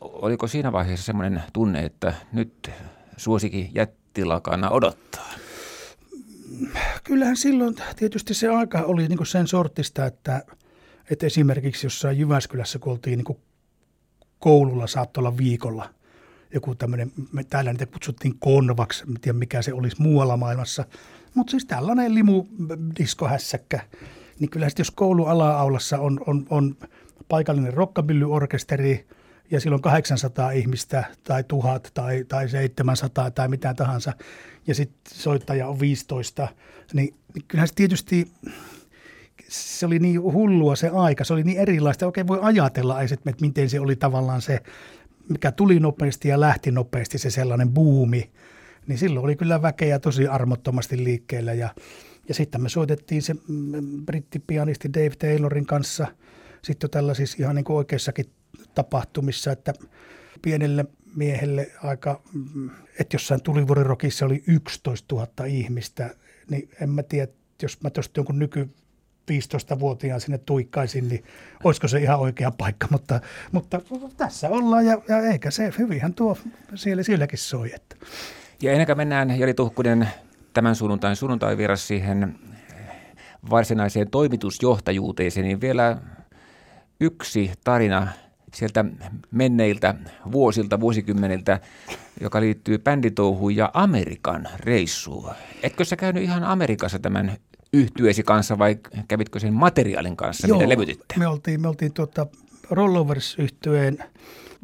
oliko 0.00 0.46
siinä 0.46 0.72
vaiheessa 0.72 1.06
semmoinen 1.06 1.42
tunne, 1.52 1.84
että 1.84 2.14
nyt 2.32 2.70
suosikin 3.16 3.70
jättilakana 3.74 4.70
odottaa? 4.70 5.30
Kyllähän 7.04 7.36
silloin 7.36 7.76
tietysti 7.96 8.34
se 8.34 8.48
aika 8.48 8.78
oli 8.78 9.08
niin 9.08 9.26
sen 9.26 9.46
sortista, 9.46 10.06
että– 10.06 10.42
että 11.10 11.26
esimerkiksi 11.26 11.86
jossain 11.86 12.18
Jyväskylässä, 12.18 12.78
kun 12.78 12.92
oltiin 12.92 13.18
niin 13.18 13.38
koululla, 14.38 14.86
saattoi 14.86 15.20
olla 15.20 15.36
viikolla 15.36 15.90
joku 16.54 16.74
tämmöinen, 16.74 17.12
me 17.32 17.44
täällä 17.44 17.72
niitä 17.72 17.86
kutsuttiin 17.86 18.34
konvaksi, 18.38 19.04
en 19.08 19.20
tiedä 19.20 19.38
mikä 19.38 19.62
se 19.62 19.72
olisi 19.72 20.02
muualla 20.02 20.36
maailmassa, 20.36 20.84
mutta 21.34 21.50
siis 21.50 21.64
tällainen 21.64 22.14
limudiskohässäkkä, 22.14 23.80
niin 24.40 24.50
kyllä 24.50 24.68
jos 24.78 24.90
koulu 24.90 25.24
ala-aulassa 25.24 25.98
on, 25.98 26.20
on, 26.26 26.46
on 26.50 26.76
paikallinen 27.28 27.74
rockabillyorkesteri 27.74 29.06
ja 29.50 29.60
silloin 29.60 29.82
800 29.82 30.50
ihmistä 30.50 31.04
tai 31.24 31.44
1000 31.44 31.90
tai, 31.94 32.24
tai 32.28 32.48
700 32.48 33.30
tai 33.30 33.48
mitä 33.48 33.74
tahansa 33.74 34.12
ja 34.66 34.74
sitten 34.74 35.18
soittaja 35.18 35.68
on 35.68 35.80
15, 35.80 36.48
niin, 36.92 37.14
niin 37.34 37.44
kyllähän 37.48 37.68
se 37.68 37.74
tietysti 37.74 38.32
se 39.48 39.86
oli 39.86 39.98
niin 39.98 40.22
hullua 40.22 40.76
se 40.76 40.88
aika, 40.88 41.24
se 41.24 41.32
oli 41.32 41.42
niin 41.42 41.58
erilaista. 41.58 42.06
Oikein 42.06 42.26
voi 42.26 42.38
ajatella 42.42 43.02
että 43.02 43.32
miten 43.40 43.70
se 43.70 43.80
oli 43.80 43.96
tavallaan 43.96 44.42
se, 44.42 44.60
mikä 45.28 45.52
tuli 45.52 45.80
nopeasti 45.80 46.28
ja 46.28 46.40
lähti 46.40 46.70
nopeasti, 46.70 47.18
se 47.18 47.30
sellainen 47.30 47.70
buumi. 47.70 48.30
Niin 48.86 48.98
silloin 48.98 49.24
oli 49.24 49.36
kyllä 49.36 49.62
väkeä 49.62 49.98
tosi 49.98 50.26
armottomasti 50.26 51.04
liikkeellä 51.04 51.52
ja, 51.52 51.68
ja 52.28 52.34
sitten 52.34 52.62
me 52.62 52.68
soitettiin 52.68 53.22
se 53.22 53.34
brittipianisti 54.04 54.92
Dave 54.94 55.16
Taylorin 55.18 55.66
kanssa 55.66 56.06
sitten 56.62 56.90
tällaisissa 56.90 57.36
ihan 57.40 57.54
niin 57.54 57.64
kuin 57.64 57.76
oikeissakin 57.76 58.26
tapahtumissa, 58.74 59.52
että 59.52 59.72
pienelle 60.42 60.84
miehelle 61.16 61.70
aika, 61.82 62.22
että 62.98 63.14
jossain 63.14 63.42
tulivuorirokissa 63.42 64.26
oli 64.26 64.44
11 64.46 65.14
000 65.14 65.28
ihmistä, 65.46 66.14
niin 66.50 66.70
en 66.80 66.90
mä 66.90 67.02
tiedä, 67.02 67.32
jos 67.62 67.82
mä 67.82 67.90
tuosta 67.90 68.18
jonkun 68.20 68.38
nyky 68.38 68.68
15-vuotiaan 69.30 70.20
sinne 70.20 70.38
tuikkaisin, 70.38 71.08
niin 71.08 71.24
olisiko 71.64 71.88
se 71.88 71.98
ihan 71.98 72.18
oikea 72.18 72.50
paikka, 72.50 72.86
mutta, 72.90 73.20
mutta 73.52 73.80
tässä 74.16 74.48
ollaan 74.48 74.86
ja, 74.86 75.02
ja 75.08 75.20
eikä 75.20 75.50
se, 75.50 75.72
hyvinhän 75.78 76.14
tuo 76.14 76.38
siellä, 76.74 77.02
sielläkin 77.02 77.38
soi. 77.38 77.74
Että. 77.74 77.96
Ja 78.62 78.72
ennen 78.72 78.86
kuin 78.86 78.96
mennään 78.96 79.38
Jari 79.38 79.54
Tuhkunen 79.54 80.08
tämän 80.56 80.76
sunnuntain 80.76 81.16
sunnuntai 81.16 81.56
siihen 81.74 82.38
varsinaiseen 83.50 84.10
toimitusjohtajuuteen, 84.10 85.30
niin 85.42 85.60
vielä 85.60 85.96
yksi 87.00 87.52
tarina 87.64 88.08
sieltä 88.54 88.84
menneiltä 89.30 89.94
vuosilta, 90.32 90.80
vuosikymmeniltä, 90.80 91.60
joka 92.20 92.40
liittyy 92.40 92.78
bänditouhuun 92.78 93.56
ja 93.56 93.70
Amerikan 93.74 94.48
reissuun. 94.60 95.30
Etkö 95.62 95.84
sä 95.84 95.96
käynyt 95.96 96.22
ihan 96.22 96.44
Amerikassa 96.44 96.98
tämän 96.98 97.36
yhtyesi 97.72 98.22
kanssa 98.22 98.58
vai 98.58 98.78
kävitkö 99.08 99.38
sen 99.40 99.54
materiaalin 99.54 100.16
kanssa, 100.16 100.46
Joo, 100.46 100.58
mitä 100.58 100.68
levytitte? 100.68 101.14
me 101.18 101.26
oltiin, 101.26 101.60
me 101.60 101.68
oltiin 101.68 101.92
tuota 101.92 102.26
Rollovers-yhtyeen 102.70 103.98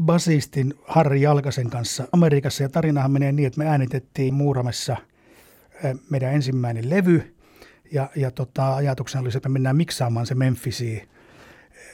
basistin 0.02 0.74
Harri 0.86 1.22
Jalkasen 1.22 1.70
kanssa 1.70 2.08
Amerikassa 2.12 2.62
ja 2.62 2.68
tarinahan 2.68 3.10
menee 3.10 3.32
niin, 3.32 3.46
että 3.46 3.58
me 3.58 3.68
äänitettiin 3.68 4.34
Muuramessa 4.34 4.96
meidän 6.10 6.34
ensimmäinen 6.34 6.90
levy 6.90 7.34
ja, 7.92 8.10
ja 8.16 8.30
tota, 8.30 8.74
ajatuksena 8.74 9.22
oli 9.22 9.32
se, 9.32 9.38
että 9.38 9.48
me 9.48 9.52
mennään 9.52 9.76
miksaamaan 9.76 10.26
se 10.26 10.34
Memphisiin 10.34 11.08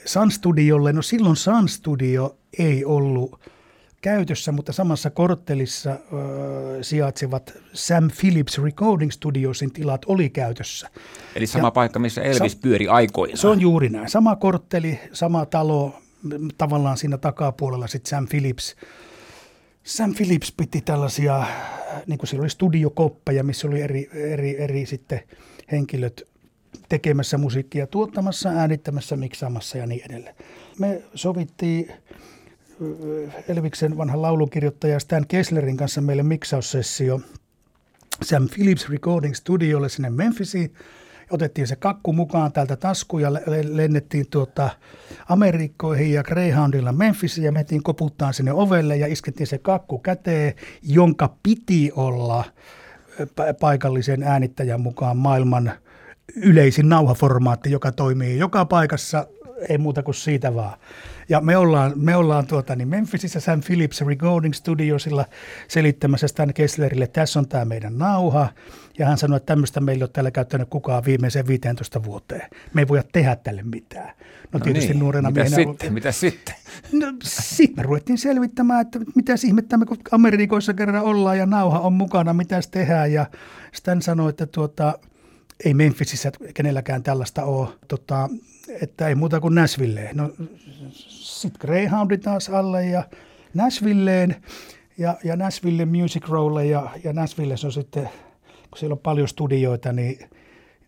Sun 0.05 0.31
Studiolle. 0.31 0.93
No 0.93 1.01
silloin 1.01 1.35
Sun 1.35 1.69
Studio 1.69 2.37
ei 2.59 2.85
ollut 2.85 3.39
käytössä, 4.01 4.51
mutta 4.51 4.73
samassa 4.73 5.09
korttelissa 5.09 5.91
äh, 5.91 5.97
sijaitsevat 6.81 7.53
Sam 7.73 8.09
Phillips 8.19 8.57
Recording 8.63 9.11
Studiosin 9.11 9.71
tilat 9.71 10.01
oli 10.05 10.29
käytössä. 10.29 10.89
Eli 11.35 11.47
sama 11.47 11.67
ja 11.67 11.71
paikka, 11.71 11.99
missä 11.99 12.21
Elvis 12.21 12.51
sa- 12.51 12.57
pyöri 12.61 12.87
aikoinaan. 12.87 13.37
Se 13.37 13.47
on 13.47 13.61
juuri 13.61 13.89
näin. 13.89 14.09
Sama 14.09 14.35
kortteli, 14.35 14.99
sama 15.13 15.45
talo, 15.45 16.01
tavallaan 16.57 16.97
siinä 16.97 17.17
takapuolella 17.17 17.87
sitten 17.87 18.09
Sam 18.09 18.27
Phillips. 18.27 18.75
Sam 19.83 20.13
Phillips 20.15 20.53
piti 20.57 20.81
tällaisia, 20.81 21.45
niin 22.07 22.19
kuin 22.19 22.27
siellä 22.27 22.43
oli 22.43 22.49
studiokoppeja, 22.49 23.43
missä 23.43 23.67
oli 23.67 23.81
eri, 23.81 24.09
eri, 24.13 24.61
eri 24.61 24.85
sitten 24.85 25.19
henkilöt 25.71 26.27
tekemässä 26.89 27.37
musiikkia, 27.37 27.87
tuottamassa, 27.87 28.49
äänittämässä, 28.49 29.15
miksaamassa 29.15 29.77
ja 29.77 29.85
niin 29.85 30.01
edelleen. 30.09 30.35
Me 30.79 31.01
sovittiin 31.15 31.91
Elviksen 33.47 33.97
vanhan 33.97 34.21
laulukirjoittaja 34.21 34.99
Stan 34.99 35.27
Kesslerin 35.27 35.77
kanssa 35.77 36.01
meille 36.01 36.23
miksaussessio 36.23 37.21
Sam 38.23 38.49
Phillips 38.49 38.89
Recording 38.89 39.33
Studiolle 39.33 39.89
sinne 39.89 40.09
Memphisiin. 40.09 40.73
Otettiin 41.29 41.67
se 41.67 41.75
kakku 41.75 42.13
mukaan 42.13 42.51
täältä 42.51 42.75
taskuun 42.75 43.21
ja 43.21 43.33
lennettiin 43.69 44.25
tuota 44.29 44.69
Amerikkoihin 45.29 46.13
ja 46.13 46.23
Greyhoundilla 46.23 46.91
Memphisiin 46.91 47.45
ja 47.45 47.51
mentiin 47.51 47.83
koputtaan 47.83 48.33
sinne 48.33 48.53
ovelle 48.53 48.97
ja 48.97 49.07
iskettiin 49.07 49.47
se 49.47 49.57
kakku 49.57 49.99
käteen, 49.99 50.53
jonka 50.83 51.35
piti 51.43 51.91
olla 51.95 52.43
paikallisen 53.59 54.23
äänittäjän 54.23 54.81
mukaan 54.81 55.17
maailman 55.17 55.71
yleisin 56.35 56.89
nauhaformaatti, 56.89 57.71
joka 57.71 57.91
toimii 57.91 58.37
joka 58.37 58.65
paikassa, 58.65 59.27
ei 59.69 59.77
muuta 59.77 60.03
kuin 60.03 60.15
siitä 60.15 60.55
vaan. 60.55 60.79
Ja 61.29 61.41
me 61.41 61.57
ollaan, 61.57 61.93
me 61.95 62.15
ollaan 62.15 62.47
tuota, 62.47 62.75
niin 62.75 62.87
Memphisissä 62.87 63.39
Sam 63.39 63.61
Phillips 63.61 64.01
Recording 64.01 64.53
Studiosilla 64.53 65.25
selittämässä 65.67 66.27
Stan 66.27 66.53
Kesslerille, 66.53 67.03
että 67.03 67.21
tässä 67.21 67.39
on 67.39 67.47
tämä 67.47 67.65
meidän 67.65 67.97
nauha. 67.97 68.49
Ja 68.97 69.05
hän 69.05 69.17
sanoi, 69.17 69.37
että 69.37 69.45
tämmöistä 69.45 69.79
meillä 69.79 70.01
ei 70.01 70.03
ole 70.03 70.09
täällä 70.13 70.31
käyttänyt 70.31 70.69
kukaan 70.69 71.05
viimeiseen 71.05 71.47
15 71.47 72.03
vuoteen. 72.03 72.49
Me 72.73 72.81
ei 72.81 72.87
voida 72.87 73.03
tehdä 73.11 73.35
tälle 73.35 73.63
mitään. 73.63 74.13
No, 74.51 74.59
no 74.59 74.59
tietysti 74.59 74.89
niin. 74.89 74.99
nuorena 74.99 75.29
mitä 75.31 75.43
miehenä... 75.43 75.55
Sitten? 75.55 75.93
Mitä 75.93 76.11
sitten? 76.11 76.55
No 76.91 77.13
sitten 77.23 77.75
me 77.77 77.83
ruvettiin 77.83 78.17
selvittämään, 78.17 78.81
että 78.81 78.99
mitä 79.15 79.33
ihmettä 79.47 79.77
me 79.77 79.85
kun 79.85 79.97
Amerikoissa 80.11 80.73
kerran 80.73 81.03
ollaan 81.03 81.37
ja 81.37 81.45
nauha 81.45 81.79
on 81.79 81.93
mukana, 81.93 82.33
mitä 82.33 82.59
tehdään. 82.71 83.13
Ja 83.13 83.25
Stan 83.71 84.01
sanoi, 84.01 84.29
että 84.29 84.45
tuota, 84.45 84.99
ei 85.65 85.73
Memphisissä 85.73 86.31
kenelläkään 86.53 87.03
tällaista 87.03 87.43
ole, 87.43 87.69
tota, 87.87 88.29
että 88.81 89.07
ei 89.07 89.15
muuta 89.15 89.39
kuin 89.39 89.55
Nashvilleen. 89.55 90.17
No 90.17 90.29
sitten 90.91 91.59
Greyhoundi 91.61 92.17
taas 92.17 92.49
alle 92.49 92.85
ja 92.85 93.03
Nashvilleen 93.53 94.35
ja, 94.97 95.17
ja 95.23 95.35
Nashville 95.35 95.85
Music 95.85 96.27
Rowlle 96.29 96.65
ja, 96.65 96.89
ja 97.03 97.13
Nashville 97.13 97.55
on 97.65 97.71
sitten, 97.71 98.09
kun 98.69 98.77
siellä 98.77 98.93
on 98.93 98.99
paljon 98.99 99.27
studioita, 99.27 99.93
niin, 99.93 100.29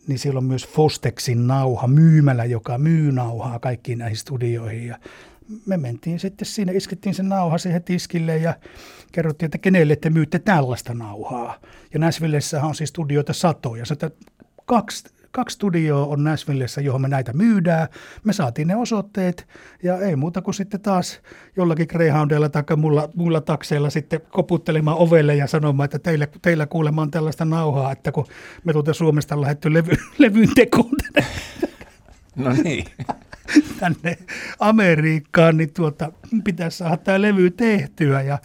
niin 0.08 0.20
siellä 0.20 0.38
on 0.38 0.44
myös 0.44 0.68
Fostexin 0.68 1.48
nauha 1.48 1.88
myymälä, 1.88 2.46
joka 2.46 2.78
myy 2.78 3.12
nauhaa 3.12 3.60
kaikkiin 3.60 3.98
näihin 3.98 4.18
studioihin 4.18 4.88
ja 4.88 5.00
me 5.66 5.78
mentiin 5.78 6.20
sitten 6.20 6.46
sinne, 6.46 6.74
iskettiin 6.74 7.16
sen 7.16 7.30
nauha 7.30 7.58
siihen 7.58 7.84
tiskille 7.84 8.38
ja 8.38 8.54
kerrottiin, 9.12 9.48
että 9.48 9.58
kenelle 9.58 9.96
te 9.96 10.10
myytte 10.10 10.40
tällaista 10.40 10.94
nauhaa. 10.94 11.60
Ja 11.94 12.00
Näsvillessä 12.00 12.64
on 12.64 12.76
siis 12.76 12.90
studioita 12.90 13.34
satoja. 13.34 13.86
Sanoin, 13.86 14.14
kaksi, 14.66 15.04
kaksi 15.32 15.54
studioa 15.54 16.06
on 16.06 16.24
Nashvillessä, 16.24 16.82
johon 16.82 17.02
me 17.02 17.08
näitä 17.08 17.34
myydään. 17.34 17.88
Me 18.24 18.34
saatiin 18.34 18.68
ne 18.68 18.76
osoitteet 18.76 19.48
ja 19.84 19.98
ei 19.98 20.16
muuta 20.16 20.42
kuin 20.42 20.54
sitten 20.56 20.82
taas 20.82 21.22
jollakin 21.58 21.88
Greyhoundilla 21.90 22.50
tai 22.50 22.64
mulla, 22.78 23.10
mulla 23.16 23.42
takseilla 23.42 23.90
sitten 23.90 24.22
koputtelemaan 24.30 24.98
ovelle 24.98 25.36
ja 25.36 25.48
sanomaan, 25.48 25.86
että 25.86 26.00
teillä, 26.00 26.28
teillä 26.42 26.66
kuulemma 26.66 27.02
on 27.02 27.12
tällaista 27.12 27.46
nauhaa, 27.46 27.92
että 27.92 28.12
kun 28.12 28.26
me 28.64 28.74
tuolta 28.74 28.94
Suomesta 28.94 29.42
lähdetty 29.42 29.74
levy, 29.74 29.92
levyyn 30.18 30.50
tekoon 30.56 30.96
tänne. 31.14 31.30
No 32.36 32.54
niin. 32.64 32.86
tänne 33.80 34.18
Amerikkaan, 34.60 35.58
niin 35.58 35.74
tuota, 35.74 36.12
pitäisi 36.44 36.78
saada 36.78 36.98
tämä 36.98 37.22
levy 37.22 37.52
tehtyä. 37.52 38.22
Ja 38.22 38.38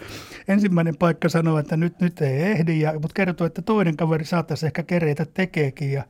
ensimmäinen 0.49 0.97
paikka 0.97 1.29
sanoi, 1.29 1.61
että 1.61 1.77
nyt, 1.77 2.01
nyt 2.01 2.21
ei 2.21 2.43
ehdi, 2.43 2.81
ja, 2.81 2.93
mutta 2.93 3.15
kertoi, 3.15 3.47
että 3.47 3.63
toinen 3.63 3.97
kaveri 3.97 4.25
saattaisi 4.25 4.67
ehkä 4.67 4.83
kereitä 4.83 5.27
tekeekin. 5.35 5.93
Ja 5.93 6.05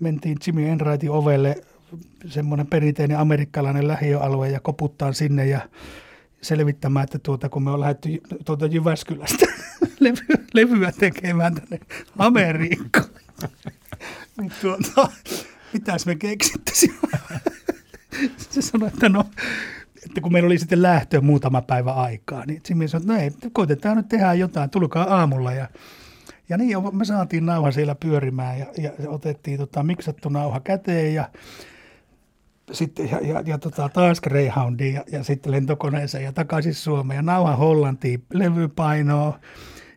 mentiin 0.00 0.38
Jimmy 0.46 0.68
Enrightin 0.68 1.10
ovelle, 1.10 1.56
semmoinen 2.26 2.66
perinteinen 2.66 3.18
amerikkalainen 3.18 3.88
lähiöalue, 3.88 4.50
ja 4.50 4.60
koputtaan 4.60 5.14
sinne 5.14 5.46
ja 5.46 5.60
selvittämään, 6.42 7.04
että 7.04 7.18
tuota, 7.18 7.48
kun 7.48 7.62
me 7.62 7.70
on 7.70 7.80
lähdetty 7.80 8.08
tuota 8.44 8.66
Jyväskylästä 8.66 9.46
levyä, 10.54 10.92
tekemään 10.92 11.54
tänne 11.54 11.80
Amerikkaan, 12.18 13.08
niin 14.38 14.52
tuota, 14.60 15.08
mitäs 15.72 16.06
me 16.06 16.14
keksittäisiin? 16.14 16.94
se 18.50 18.62
sanoi, 18.62 18.88
että 18.88 19.08
no, 19.08 19.24
että 20.06 20.20
kun 20.20 20.32
meillä 20.32 20.46
oli 20.46 20.58
sitten 20.58 20.82
lähtö 20.82 21.20
muutama 21.20 21.62
päivä 21.62 21.92
aikaa, 21.92 22.46
niin 22.46 22.60
Jimmy 22.68 22.88
sanoi, 22.88 23.02
että 23.02 23.12
no 23.12 23.20
ei, 23.20 23.50
koitetaan 23.52 23.96
nyt 23.96 24.08
tehdä 24.08 24.34
jotain, 24.34 24.70
tulkaa 24.70 25.14
aamulla. 25.14 25.52
Ja, 25.52 25.68
ja 26.48 26.56
niin 26.56 26.96
me 26.96 27.04
saatiin 27.04 27.46
nauha 27.46 27.70
siellä 27.70 27.94
pyörimään 27.94 28.58
ja, 28.58 28.66
ja 28.78 28.90
otettiin 29.06 29.58
tota, 29.58 29.82
miksattu 29.82 30.28
nauha 30.28 30.60
käteen 30.60 31.14
ja 31.14 31.30
sitten 32.72 33.10
ja, 33.10 33.20
ja, 33.22 33.42
ja 33.46 33.58
tota, 33.58 33.88
taas 33.88 34.20
Greyhoundiin 34.20 34.94
ja, 34.94 35.04
ja 35.12 35.24
sitten 35.24 35.52
lentokoneeseen 35.52 36.24
ja 36.24 36.32
takaisin 36.32 36.74
Suomeen. 36.74 37.16
Ja 37.16 37.22
nauha 37.22 37.56
Hollantiin, 37.56 38.24
levypainoa 38.32 39.38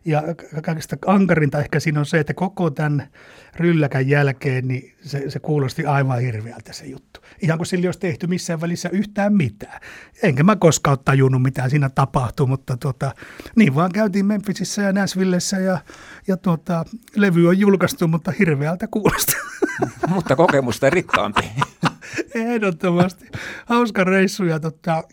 ja 0.04 0.22
kaikista 0.62 0.96
ankarinta 1.06 1.58
ehkä 1.58 1.80
siinä 1.80 2.00
on 2.00 2.06
se, 2.06 2.18
että 2.18 2.34
koko 2.34 2.70
tämän 2.70 3.08
rylläkän 3.56 4.08
jälkeen 4.08 4.68
niin 4.68 4.94
se, 5.02 5.30
se 5.30 5.38
kuulosti 5.38 5.86
aivan 5.86 6.20
hirveältä 6.20 6.72
se 6.72 6.86
juttu. 6.86 7.20
Ihan 7.42 7.58
kuin 7.58 7.66
sillä 7.66 7.82
ei 7.82 7.88
olisi 7.88 8.00
tehty 8.00 8.26
missään 8.26 8.60
välissä 8.60 8.88
yhtään 8.88 9.32
mitään. 9.32 9.80
Enkä 10.22 10.42
mä 10.42 10.56
koskaan 10.56 10.98
tajunnut, 11.04 11.42
mitä 11.42 11.68
siinä 11.68 11.88
tapahtui, 11.88 12.46
mutta 12.46 12.76
tuota, 12.76 13.14
niin 13.56 13.74
vaan 13.74 13.92
käytiin 13.92 14.26
Memphisissä 14.26 14.82
ja 14.82 14.92
Nashvillessä 14.92 15.56
ja, 15.56 15.78
ja 16.26 16.36
tuota, 16.36 16.84
levy 17.16 17.48
on 17.48 17.58
julkaistu, 17.58 18.08
mutta 18.08 18.32
hirveältä 18.38 18.86
kuulosti. 18.86 19.32
mutta 20.14 20.36
kokemusta 20.36 20.90
rikkaampi. 20.90 21.50
Ehdottomasti. 22.34 23.26
Hauska 23.66 24.04
reissu 24.04 24.44
ja 24.44 24.60
tota, 24.60 25.04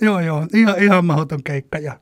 joo 0.00 0.20
joo, 0.20 0.46
ihan, 0.54 0.78
ihan 0.78 1.04
mahdoton 1.04 1.42
keikka 1.42 1.78
ja 1.78 2.00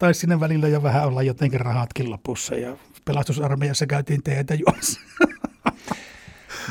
tai 0.00 0.14
sinne 0.14 0.40
välillä 0.40 0.68
jo 0.68 0.82
vähän 0.82 1.06
olla 1.06 1.22
jotenkin 1.22 1.60
rahatkin 1.60 2.10
lopussa 2.10 2.54
ja 2.54 2.76
pelastusarmeijassa 3.04 3.86
käytiin 3.86 4.22
teitä 4.22 4.54
juomassa. 4.54 5.00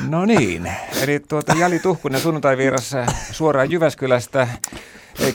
No 0.08 0.24
niin, 0.24 0.72
eli 1.02 1.20
tuota 1.20 1.52
Jali 1.52 1.78
Tuhkunen 1.78 2.20
sunnuntai-vieras 2.20 2.92
suoraan 3.30 3.70
Jyväskylästä, 3.70 4.48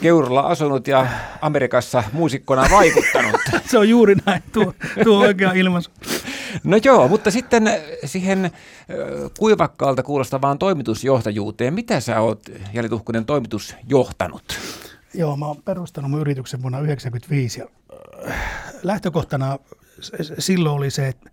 Keurulla 0.01 0.41
asunut 0.41 0.87
ja 0.87 1.07
Amerikassa 1.41 2.03
muusikkona 2.13 2.67
vaikuttanut. 2.71 3.41
Se 3.71 3.77
on 3.77 3.89
juuri 3.89 4.15
näin, 4.25 4.43
tuo, 4.51 4.73
tuo 5.03 5.19
oikea 5.19 5.51
ilmaisu. 5.51 5.91
No 6.63 6.77
joo, 6.83 7.07
mutta 7.07 7.31
sitten 7.31 7.69
siihen 8.05 8.51
kuivakkaalta 9.39 10.03
kuulostavaan 10.03 10.57
toimitusjohtajuuteen. 10.57 11.73
Mitä 11.73 11.99
sä 11.99 12.21
oot, 12.21 12.41
Jali 12.73 12.89
Tuhkunen, 12.89 13.25
toimitusjohtanut? 13.25 14.59
Joo, 15.17 15.37
mä 15.37 15.45
oon 15.45 15.61
perustanut 15.65 16.11
mun 16.11 16.21
yrityksen 16.21 16.61
vuonna 16.61 16.77
1995 16.77 17.59
ja 17.59 17.67
äh, 18.29 18.35
lähtökohtana 18.83 19.59
silloin 20.39 20.75
oli 20.75 20.91
se, 20.91 21.07
että, 21.07 21.29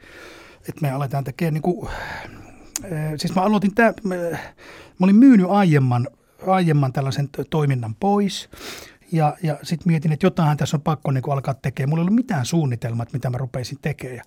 että 0.69 0.81
me 0.81 0.91
aletaan 0.91 1.25
tekemään 1.25 1.55
niin 1.55 1.63
kuin 1.63 1.89
siis 3.17 3.35
mä 3.35 3.43
aloitin, 3.43 3.75
tää, 3.75 3.93
mä, 4.05 4.15
mä 4.15 5.05
olin 5.05 5.17
myynyt 5.17 5.47
aiemman, 5.51 6.09
aiemman 6.47 6.93
tällaisen 6.93 7.29
toiminnan 7.51 7.95
pois. 7.95 8.49
Ja, 9.13 9.37
ja 9.43 9.59
sitten 9.63 9.93
mietin, 9.93 10.13
että 10.13 10.27
jotain 10.27 10.59
tässä 10.59 10.77
on 10.77 10.81
pakko 10.81 11.11
niin 11.11 11.33
alkaa 11.33 11.55
tekemään. 11.55 11.91
Mulla 11.91 12.01
ei 12.01 12.03
ollut 12.03 12.15
mitään 12.15 12.47
suunnitelmat, 12.47 13.13
mitä 13.13 13.31
mä 13.31 13.39
rupeisin 13.39 13.79
tekemään. 13.83 14.17
Ja, 14.17 14.25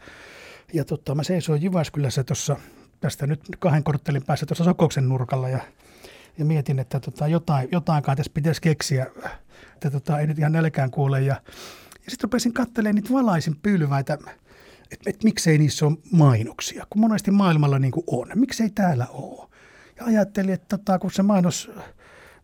ja 0.74 0.86
tota, 0.86 1.16
mä 1.16 1.24
seisoin 1.24 1.62
Jyväskylässä 1.62 2.24
tuossa, 2.24 2.56
tästä 3.00 3.28
nyt 3.28 3.42
kahden 3.60 3.84
korttelin 3.84 4.24
päässä 4.24 4.46
tuossa 4.46 4.64
Sokoksen 4.64 5.10
nurkalla 5.10 5.50
ja, 5.50 5.60
ja 6.38 6.46
mietin, 6.46 6.80
että 6.80 7.00
tota, 7.00 7.28
jotain, 7.28 7.70
jotain 7.72 8.04
kai 8.04 8.16
tässä 8.16 8.32
pitäisi 8.34 8.62
keksiä, 8.62 9.08
että 9.75 9.91
tota, 9.91 10.20
ei 10.20 10.27
nyt 10.27 10.39
ihan 10.39 10.51
nälkään 10.51 10.91
kuole. 10.91 11.22
Ja, 11.22 11.41
ja 12.05 12.12
sitten 12.12 12.24
rupesin 12.27 12.53
katselemaan 12.53 12.96
niitä 12.96 13.13
valaisin 13.13 13.55
pylväitä, 13.62 14.13
että 14.91 15.10
et, 15.10 15.24
miksei 15.24 15.58
niissä 15.58 15.86
ole 15.86 15.98
mainoksia, 16.12 16.88
kun 16.89 17.01
monesti 17.01 17.32
maailmalla 17.32 17.79
niin 17.79 17.91
kuin 17.91 18.03
on. 18.08 18.27
Miksei 18.36 18.70
täällä 18.70 19.08
ole? 19.08 19.50
Ja 19.98 20.05
ajattelin, 20.05 20.53
että 20.53 20.77
tota, 20.77 21.00
kun 21.00 21.12
se 21.12 21.24
mainos 21.24 21.72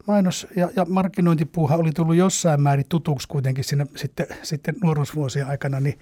mainos- 0.08 0.48
ja, 0.56 0.70
ja 0.76 0.86
markkinointipuuha 0.86 1.76
oli 1.76 1.92
tullut 1.92 2.16
jossain 2.16 2.62
määrin 2.62 2.86
tutuksi 2.90 3.28
kuitenkin 3.28 3.64
siinä 3.64 3.86
sitten, 3.96 4.28
sitten 4.44 4.76
nuoruusvuosien 4.84 5.48
aikana, 5.48 5.80
niin, 5.80 6.00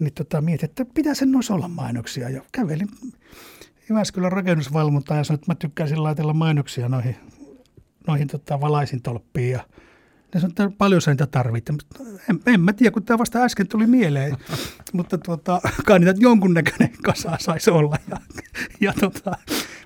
niin 0.00 0.12
tota, 0.12 0.40
mietin, 0.40 0.64
että 0.64 0.84
pitää 0.94 1.14
sen 1.14 1.32
noissa 1.32 1.54
olla 1.54 1.68
mainoksia. 1.68 2.28
Ja 2.28 2.42
kävelin 2.52 2.88
Jyväskylän 3.88 4.32
rakennusvalvontaan 4.32 5.18
ja 5.18 5.24
sanoin, 5.24 5.40
että 5.40 5.50
mä 5.50 5.54
tykkäisin 5.54 6.02
laitella 6.02 6.32
mainoksia 6.32 6.88
noihin, 6.88 7.16
noihin 8.06 8.28
tota, 8.28 8.60
valaisintolppiin. 8.60 9.50
Ja 9.50 9.64
ne 10.34 10.40
sanoi, 10.40 10.50
että 10.50 10.70
paljon 10.78 11.02
sä 11.02 11.10
niitä 11.10 11.26
tarvitsee. 11.26 11.76
En, 12.30 12.40
en 12.46 12.60
mä 12.60 12.72
tiedä, 12.72 12.90
kun 12.90 13.02
tämä 13.02 13.18
vasta 13.18 13.42
äsken 13.42 13.68
tuli 13.68 13.86
mieleen, 13.86 14.36
mutta 14.92 15.18
tuota, 15.18 15.60
kai 15.86 15.98
niitä 15.98 16.14
jonkunnäköinen 16.18 16.92
kasa 17.02 17.36
saisi 17.40 17.70
olla. 17.70 17.96
Ja, 18.10 18.16
ja 18.86 18.92
tota, 19.00 19.32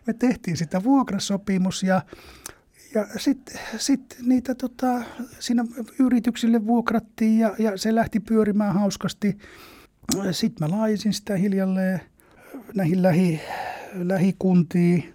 me 0.07 0.13
tehtiin 0.13 0.57
sitä 0.57 0.83
vuokrasopimus 0.83 1.83
ja 1.83 2.03
ja 2.95 3.07
sitten 3.17 3.61
sit 3.77 4.17
niitä 4.27 4.55
tota, 4.55 5.03
siinä 5.39 5.65
yrityksille 6.01 6.67
vuokrattiin 6.67 7.39
ja, 7.39 7.55
ja 7.59 7.77
se 7.77 7.95
lähti 7.95 8.21
pyörimään 8.21 8.75
hauskasti. 8.75 9.39
Sitten 10.31 10.71
mä 10.71 10.79
laisin 10.79 11.13
sitä 11.13 11.37
hiljalleen 11.37 12.01
näihin 12.75 13.03
lähi, 13.03 13.41
lähikuntiin. 13.95 15.15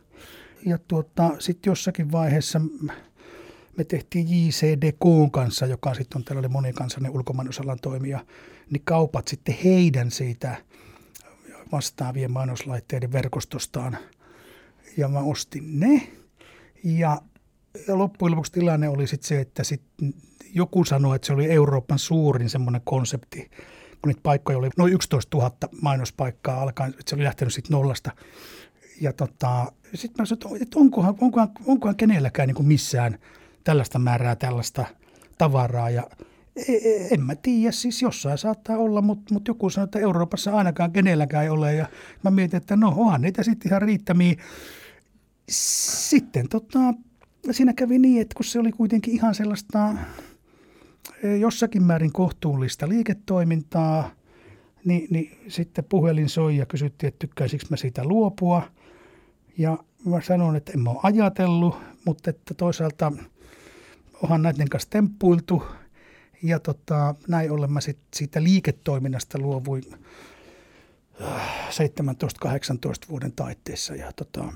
Ja 0.66 0.78
tuota, 0.78 1.32
sitten 1.40 1.72
jossakin 1.72 2.12
vaiheessa 2.12 2.62
me 3.80 3.86
tehtiin 3.86 4.28
JCDK 4.30 5.32
kanssa, 5.32 5.66
joka 5.66 5.94
sitten 5.94 6.18
on 6.20 6.24
tällainen 6.24 6.52
monikansallinen 6.52 7.16
ulkomainosalan 7.16 7.78
toimija, 7.82 8.26
niin 8.70 8.82
kaupat 8.84 9.28
sitten 9.28 9.56
heidän 9.64 10.12
siitä 10.12 10.56
vastaavien 11.72 12.32
mainoslaitteiden 12.32 13.12
verkostostaan. 13.12 13.98
Ja 14.98 15.08
mä 15.08 15.20
ostin 15.20 15.80
ne. 15.80 16.12
Ja 16.84 17.22
ja 17.88 17.98
loppujen 17.98 18.32
lopuksi 18.32 18.52
tilanne 18.52 18.90
oli 18.90 19.08
sitten 19.08 19.28
se, 19.28 19.42
että 19.42 19.64
sit 19.64 19.82
joku 20.54 20.86
sanoi, 20.86 21.16
että 21.16 21.26
se 21.26 21.34
oli 21.34 21.52
Euroopan 21.52 22.00
suurin 22.00 22.50
semmoinen 22.50 22.82
konsepti, 22.86 23.52
kun 24.02 24.08
niitä 24.08 24.22
paikkoja 24.24 24.58
oli 24.58 24.70
noin 24.78 24.94
11 24.94 25.38
000 25.38 25.52
mainospaikkaa 25.82 26.62
alkaen, 26.62 26.90
että 26.90 27.04
se 27.10 27.16
oli 27.16 27.24
lähtenyt 27.24 27.54
sitten 27.54 27.72
nollasta. 27.72 28.12
Ja 29.02 29.14
tota, 29.14 29.72
sitten 29.94 30.22
mä 30.22 30.26
sanoin, 30.26 30.62
että 30.62 30.80
onkohan, 30.80 31.16
onkohan, 31.22 31.50
onkohan 31.66 31.96
kenelläkään 31.96 32.48
niin 32.48 32.56
kuin 32.56 32.68
missään 32.68 33.20
tällaista 33.64 34.00
määrää 34.00 34.36
tällaista 34.36 34.86
tavaraa. 35.38 35.90
Ja 35.90 36.08
e, 36.56 36.74
e, 36.74 37.08
en 37.12 37.22
mä 37.22 37.36
tiedä, 37.36 37.72
siis 37.72 38.02
jossain 38.02 38.38
saattaa 38.38 38.78
olla, 38.78 39.02
mutta, 39.02 39.34
mutta 39.34 39.50
joku 39.50 39.70
sanoi, 39.70 39.84
että 39.84 40.00
Euroopassa 40.00 40.52
ainakaan 40.52 40.92
kenelläkään 40.92 41.44
ei 41.44 41.50
ole. 41.50 41.76
Ja 41.76 41.86
mä 42.24 42.32
mietin, 42.32 42.58
että 42.58 42.76
no 42.76 42.94
onhan 42.98 43.22
niitä 43.22 43.44
sitten 43.44 43.70
ihan 43.70 43.82
riittämiä. 43.82 44.36
Sitten 45.50 46.50
tota, 46.50 46.80
siinä 47.52 47.74
kävi 47.74 48.00
niin, 48.00 48.22
että 48.22 48.36
kun 48.36 48.46
se 48.46 48.60
oli 48.60 48.72
kuitenkin 48.72 49.14
ihan 49.14 49.36
sellaista 49.36 49.90
eh, 51.24 51.40
jossakin 51.40 51.84
määrin 51.84 52.14
kohtuullista 52.14 52.90
liiketoimintaa, 52.90 54.12
niin, 54.86 55.08
niin 55.10 55.38
sitten 55.48 55.84
puhelin 55.84 56.30
soi 56.30 56.58
ja 56.58 56.66
kysyttiin, 56.66 57.08
että 57.08 57.20
tykkäisikö 57.20 57.66
mä 57.70 57.78
siitä 57.78 58.04
luopua. 58.04 58.62
Ja 59.58 59.78
mä 60.06 60.22
sanoin, 60.22 60.56
että 60.56 60.72
en 60.72 60.80
mä 60.80 60.90
ole 60.90 61.00
ajatellut, 61.04 61.76
mutta 62.06 62.30
että 62.30 62.54
toisaalta 62.54 63.12
onhan 64.24 64.42
näiden 64.42 64.70
kanssa 64.70 64.90
temppuiltu. 64.90 65.64
Ja 66.44 66.60
tota, 66.60 67.16
näin 67.28 67.52
ollen 67.52 67.72
mä 67.72 67.82
sit 67.82 68.00
siitä 68.16 68.44
liiketoiminnasta 68.44 69.40
luovuin 69.40 69.84
17-18 71.22 71.22
äh, 71.22 73.10
vuoden 73.10 73.32
taitteessa. 73.32 73.96
Ja 73.96 74.12
tota, 74.16 74.54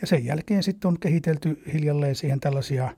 ja 0.00 0.06
sen 0.06 0.24
jälkeen 0.24 0.62
sitten 0.62 0.88
on 0.88 1.00
kehitelty 1.00 1.62
hiljalleen 1.72 2.14
siihen 2.14 2.40
tällaisia 2.40 2.96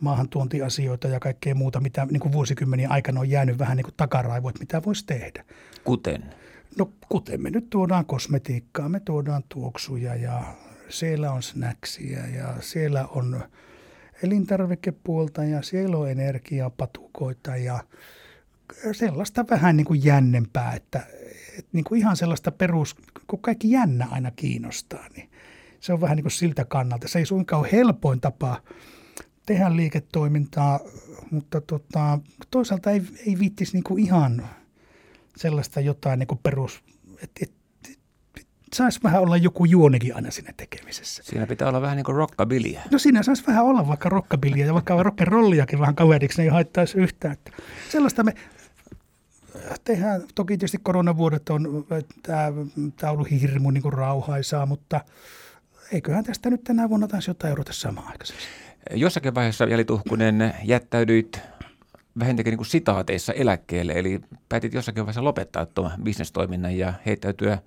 maahantuontiasioita 0.00 1.08
ja 1.08 1.20
kaikkea 1.20 1.54
muuta, 1.54 1.80
mitä 1.80 2.06
niin 2.10 2.20
kuin 2.20 2.32
vuosikymmenien 2.32 2.90
aikana 2.90 3.20
on 3.20 3.30
jäänyt 3.30 3.58
vähän 3.58 3.76
niin 3.76 3.84
kuin 3.84 3.94
takaraivoit, 3.96 4.60
mitä 4.60 4.82
voisi 4.86 5.06
tehdä. 5.06 5.44
Kuten? 5.84 6.34
No 6.78 6.90
kuten 7.08 7.42
me 7.42 7.50
nyt 7.50 7.70
tuodaan 7.70 8.06
kosmetiikkaa, 8.06 8.88
me 8.88 9.00
tuodaan 9.00 9.42
tuoksuja 9.48 10.14
ja 10.14 10.42
siellä 10.88 11.32
on 11.32 11.42
snacksia 11.42 12.26
ja 12.26 12.54
siellä 12.60 13.06
on 13.06 13.40
elintarvikepuolta 14.22 15.44
ja 15.44 15.62
siellä 15.62 15.96
on 15.96 16.10
energiapatukoita 16.10 17.56
ja 17.56 17.84
sellaista 18.92 19.44
vähän 19.50 19.76
niin 19.76 19.84
kuin 19.84 20.04
jännempää, 20.04 20.74
että, 20.74 21.06
että 21.58 21.70
niin 21.72 21.84
kuin 21.84 21.98
ihan 21.98 22.16
sellaista 22.16 22.52
perus, 22.52 22.96
kun 23.26 23.38
kaikki 23.38 23.70
jännä 23.70 24.08
aina 24.10 24.30
kiinnostaa, 24.30 25.08
niin 25.16 25.30
se 25.80 25.92
on 25.92 26.00
vähän 26.00 26.16
niin 26.16 26.24
kuin 26.24 26.32
siltä 26.32 26.64
kannalta. 26.64 27.08
Se 27.08 27.18
ei 27.18 27.26
suinkaan 27.26 27.60
ole 27.60 27.72
helpoin 27.72 28.20
tapa 28.20 28.62
tehdä 29.46 29.76
liiketoimintaa, 29.76 30.80
mutta 31.30 31.60
tota, 31.60 32.18
toisaalta 32.50 32.90
ei, 32.90 33.02
ei 33.26 33.38
viittisi 33.38 33.72
niin 33.72 33.84
kuin 33.84 34.04
ihan 34.04 34.48
sellaista 35.36 35.80
jotain 35.80 36.18
niin 36.18 36.26
kuin 36.26 36.40
perus, 36.42 36.82
että 37.22 37.24
et, 37.24 37.42
et, 37.42 37.52
saisi 38.76 39.00
vähän 39.02 39.22
olla 39.22 39.36
joku 39.36 39.64
juonikin 39.64 40.16
aina 40.16 40.30
siinä 40.30 40.52
tekemisessä. 40.56 41.22
Siinä 41.22 41.46
pitää 41.46 41.68
olla 41.68 41.80
vähän 41.80 41.96
niin 41.96 42.04
kuin 42.04 42.16
rockabilia. 42.16 42.80
No 42.90 42.98
siinä 42.98 43.22
saisi 43.22 43.46
vähän 43.46 43.64
olla 43.64 43.88
vaikka 43.88 44.08
rockabilia 44.08 44.66
ja 44.66 44.74
vaikka 44.74 45.02
rock'n'rolliakin 45.02 45.78
vähän 45.80 45.94
kaveriksi, 45.94 46.38
ne 46.38 46.44
ei 46.44 46.50
haittaisi 46.50 46.98
yhtään. 46.98 47.32
Että 47.32 47.52
sellaista 47.90 48.22
me 48.22 48.34
tehdään, 49.84 50.22
toki 50.34 50.52
tietysti 50.52 50.78
koronavuodet 50.82 51.50
on, 51.50 51.86
tämä, 52.22 52.52
tämä 52.96 53.10
on 53.10 53.14
ollut 53.14 53.30
hirmu 53.30 53.70
niin 53.70 53.82
kuin 53.82 53.92
rauhaisaa, 53.92 54.66
mutta– 54.66 55.00
eiköhän 55.92 56.24
tästä 56.24 56.50
nyt 56.50 56.64
tänä 56.64 56.88
vuonna 56.88 57.08
taas 57.08 57.28
jotain 57.28 57.52
erota 57.52 57.72
samaan 57.72 58.08
aikaisesti. 58.08 58.44
Jossakin 58.90 59.34
vaiheessa 59.34 59.64
Jali 59.64 59.84
Tuhkunen 59.84 60.54
jättäydyit 60.64 61.40
vähintäänkin 62.18 62.50
niin 62.50 62.58
kuin 62.58 62.66
sitaateissa 62.66 63.32
eläkkeelle, 63.32 63.92
eli 63.92 64.20
päätit 64.48 64.74
jossakin 64.74 65.04
vaiheessa 65.04 65.24
lopettaa 65.24 65.66
tuon 65.66 65.90
bisnestoiminnan 66.02 66.78
ja 66.78 66.92
heittäytyä 67.06 67.58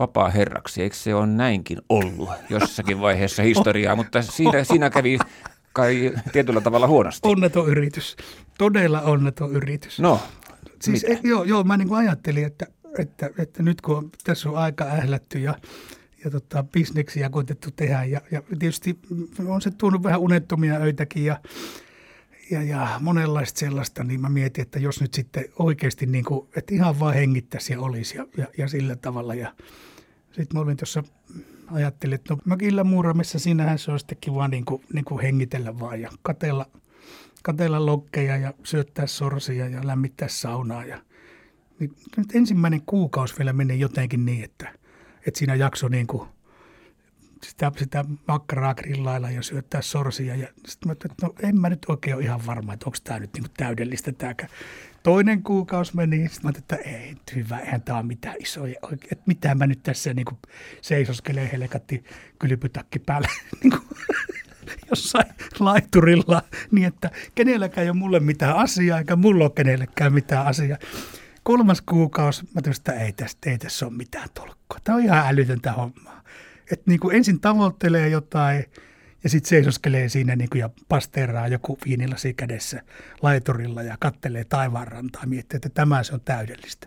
vapaa 0.00 0.30
herraksi. 0.30 0.82
Eikö 0.82 0.96
se 0.96 1.14
ole 1.14 1.26
näinkin 1.26 1.78
ollut 1.88 2.28
jossakin 2.50 3.00
vaiheessa 3.00 3.42
historiaa, 3.42 3.96
mutta 3.96 4.22
siinä, 4.22 4.64
siinä 4.64 4.90
kävi 4.90 5.18
kai 5.72 6.12
tietyllä 6.32 6.60
tavalla 6.60 6.86
huonosti. 6.86 7.28
Onneton 7.28 7.68
yritys. 7.68 8.16
Todella 8.58 9.00
onneton 9.00 9.52
yritys. 9.52 10.00
No, 10.00 10.20
siis, 10.82 11.04
e, 11.04 11.20
joo, 11.22 11.44
joo, 11.44 11.64
mä 11.64 11.76
niin 11.76 11.94
ajattelin, 11.94 12.44
että, 12.44 12.66
että, 12.98 13.30
että 13.38 13.62
nyt 13.62 13.80
kun 13.80 14.10
tässä 14.24 14.50
on 14.50 14.56
aika 14.56 14.84
ählätty 14.84 15.38
ja 15.38 15.54
ja 16.24 16.30
tota, 16.30 16.62
bisneksiä 16.62 17.30
koitettu 17.30 17.68
tehdä. 17.76 18.04
Ja, 18.04 18.20
ja 18.30 18.42
tietysti 18.58 18.98
on 19.46 19.62
se 19.62 19.70
tuonut 19.70 20.02
vähän 20.02 20.20
unettomia 20.20 20.74
öitäkin 20.74 21.24
ja, 21.24 21.40
ja, 22.50 22.62
ja 22.62 23.00
monenlaista 23.00 23.58
sellaista, 23.58 24.04
niin 24.04 24.20
mä 24.20 24.28
mietin, 24.28 24.62
että 24.62 24.78
jos 24.78 25.00
nyt 25.00 25.14
sitten 25.14 25.44
oikeasti 25.58 26.06
niin 26.06 26.24
kuin, 26.24 26.48
että 26.56 26.74
ihan 26.74 27.00
vaan 27.00 27.14
hengittäisi 27.14 27.72
ja 27.72 27.80
olisi 27.80 28.18
ja, 28.18 28.26
ja, 28.36 28.46
ja 28.58 28.68
sillä 28.68 28.96
tavalla. 28.96 29.34
Ja 29.34 29.54
sitten 30.26 30.48
mä 30.52 30.60
olin 30.60 30.76
tuossa, 30.76 31.02
ajattelin, 31.72 32.14
että 32.14 32.34
no 32.34 32.40
mökillä 32.44 32.84
muuramessa 32.84 33.38
sinähän 33.38 33.78
se 33.78 33.90
olisi 33.90 34.06
kiva 34.20 34.48
niin 34.48 34.64
kuin, 34.64 34.82
niin 34.92 35.04
kuin 35.04 35.20
hengitellä 35.20 35.78
vaan 35.78 36.00
ja 36.00 36.10
katella, 36.22 36.66
katella 37.42 37.86
lokkeja 37.86 38.36
ja 38.36 38.54
syöttää 38.64 39.06
sorsia 39.06 39.68
ja 39.68 39.86
lämmittää 39.86 40.28
saunaa. 40.28 40.84
Ja, 40.84 41.02
niin 41.78 41.96
nyt 42.16 42.34
ensimmäinen 42.34 42.82
kuukausi 42.86 43.38
vielä 43.38 43.52
meni 43.52 43.80
jotenkin 43.80 44.24
niin, 44.24 44.44
että– 44.44 44.68
että 45.26 45.38
siinä 45.38 45.54
jakso 45.54 45.88
niin 45.88 46.06
kuin 46.06 46.28
sitä, 47.46 47.72
sitä 47.76 48.04
makkaraa 48.28 48.74
grillailla 48.74 49.30
ja 49.30 49.42
syöttää 49.42 49.82
sorsia. 49.82 50.36
Ja 50.36 50.48
sitten 50.66 50.88
mä 50.88 50.92
että 50.92 51.08
no 51.22 51.34
en 51.42 51.60
mä 51.60 51.68
nyt 51.68 51.86
oikein 51.88 52.16
ole 52.16 52.24
ihan 52.24 52.46
varma, 52.46 52.72
että 52.72 52.86
onko 52.86 52.98
tämä 53.04 53.20
nyt 53.20 53.30
niin 53.34 53.44
täydellistä 53.56 54.12
tämäkään. 54.12 54.50
Toinen 55.02 55.42
kuukausi 55.42 55.96
meni, 55.96 56.28
sitten 56.28 56.50
mä 56.50 56.58
että 56.58 56.76
ei, 56.76 57.16
hyvä, 57.34 57.58
eihän 57.58 57.82
tämä 57.82 57.98
ole 57.98 58.06
mitään 58.06 58.36
isoja, 58.38 58.74
että 58.92 59.24
mitä 59.26 59.54
mä 59.54 59.66
nyt 59.66 59.82
tässä 59.82 60.14
niin 60.14 60.24
kuin 60.24 60.38
seisoskelen 60.82 61.50
helkatti 61.50 62.04
kylpytakki 62.38 62.98
päällä 62.98 63.28
niin 63.62 63.70
kuin 63.70 63.82
jossain 64.90 65.32
laiturilla, 65.58 66.42
niin 66.70 66.86
että 66.86 67.10
kenelläkään 67.34 67.84
ei 67.84 67.90
ole 67.90 67.98
mulle 67.98 68.20
mitään 68.20 68.56
asiaa, 68.56 68.98
eikä 68.98 69.16
mulla 69.16 69.44
ole 69.44 69.52
kenellekään 69.54 70.12
mitään 70.12 70.46
asiaa 70.46 70.78
kolmas 71.42 71.82
kuukausi, 71.82 72.42
mä 72.54 72.62
tulin, 72.62 72.76
että 72.76 72.92
ei 72.92 73.12
tästä, 73.12 73.50
ei 73.50 73.58
tässä 73.58 73.86
ole 73.86 73.94
mitään 73.94 74.28
tolkkua. 74.34 74.78
Tämä 74.84 74.96
on 74.96 75.04
ihan 75.04 75.26
älytöntä 75.26 75.72
hommaa. 75.72 76.22
Että 76.72 76.90
niin 76.90 77.00
kuin 77.00 77.16
ensin 77.16 77.40
tavoittelee 77.40 78.08
jotain 78.08 78.64
ja 79.24 79.30
sitten 79.30 79.48
seisoskelee 79.48 80.08
siinä 80.08 80.36
niin 80.36 80.50
kuin 80.50 80.60
ja 80.60 80.70
pasteeraa 80.88 81.48
joku 81.48 81.78
viinilasi 81.84 82.34
kädessä 82.34 82.82
laiturilla 83.22 83.82
ja 83.82 83.96
kattelee 84.00 84.44
taivaanrantaa 84.44 85.22
ja 85.22 85.28
miettii, 85.28 85.56
että 85.56 85.68
tämä 85.68 86.02
se 86.02 86.14
on 86.14 86.20
täydellistä. 86.24 86.86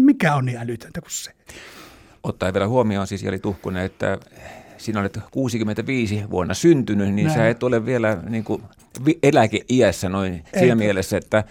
Mikä 0.00 0.34
on 0.34 0.44
niin 0.44 0.58
älytöntä 0.58 1.00
kuin 1.00 1.10
se? 1.10 1.32
Ottaa 2.22 2.52
vielä 2.52 2.68
huomioon 2.68 3.06
siis 3.06 3.22
Jari 3.22 3.38
Tuhkunen, 3.38 3.84
että 3.84 4.18
sinä 4.78 5.00
olet 5.00 5.18
65 5.30 6.24
vuonna 6.30 6.54
syntynyt, 6.54 7.14
niin 7.14 7.26
Näin. 7.26 7.38
sä 7.38 7.48
et 7.48 7.62
ole 7.62 7.86
vielä 7.86 8.18
niin 8.28 8.44
kuin 8.44 8.62
eläkeiässä 9.22 10.08
noin 10.08 10.32
Ei. 10.32 10.60
siinä 10.60 10.74
mielessä, 10.74 11.16
että 11.16 11.44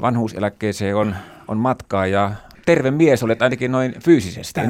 vanhuuseläkkeeseen 0.00 0.96
on, 0.96 1.16
on 1.48 1.58
matkaa 1.58 2.06
ja 2.06 2.32
terve 2.68 2.90
mies 2.90 3.22
olet 3.22 3.42
ainakin 3.42 3.72
noin 3.72 3.94
fyysisesti. 4.00 4.60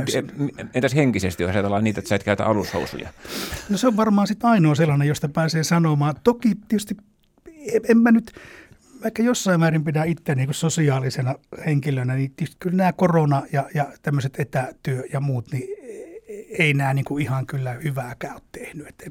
Entäs 0.75 0.95
henkisesti, 0.95 1.43
jos 1.43 1.53
ajatellaan 1.53 1.85
niitä, 1.85 2.01
että 2.01 2.09
sä 2.09 2.15
et 2.15 2.25
käytä 2.25 2.47
alushousuja? 2.47 3.09
No 3.69 3.77
se 3.79 3.87
on 3.87 3.97
varmaan 3.97 4.27
sitten 4.27 4.51
ainoa 4.51 4.75
sellainen, 4.75 5.09
josta 5.09 5.29
pääsee 5.29 5.65
sanomaan. 5.65 6.15
Toki 6.25 6.55
tietysti 6.69 6.97
en 7.89 7.99
mä 7.99 8.11
nyt, 8.11 8.33
vaikka 9.03 9.23
jossain 9.23 9.61
määrin 9.61 9.85
pidä 9.85 10.05
itse 10.05 10.35
niin 10.35 10.55
sosiaalisena 10.55 11.35
henkilönä, 11.67 12.15
niin 12.15 12.33
kyllä 12.59 12.77
nämä 12.77 12.93
korona 12.93 13.43
ja, 13.53 13.69
ja 13.75 13.87
tämmöiset 14.03 14.41
etätyö 14.41 15.03
ja 15.13 15.21
muut, 15.21 15.53
niin 15.53 15.69
ei 16.59 16.75
nämä 16.75 16.95
niin 16.95 17.05
kuin 17.05 17.23
ihan 17.23 17.47
kyllä 17.47 17.73
hyvääkään 17.73 18.35
ole 18.35 18.43
tehnyt. 18.53 18.89
Että, 18.89 19.05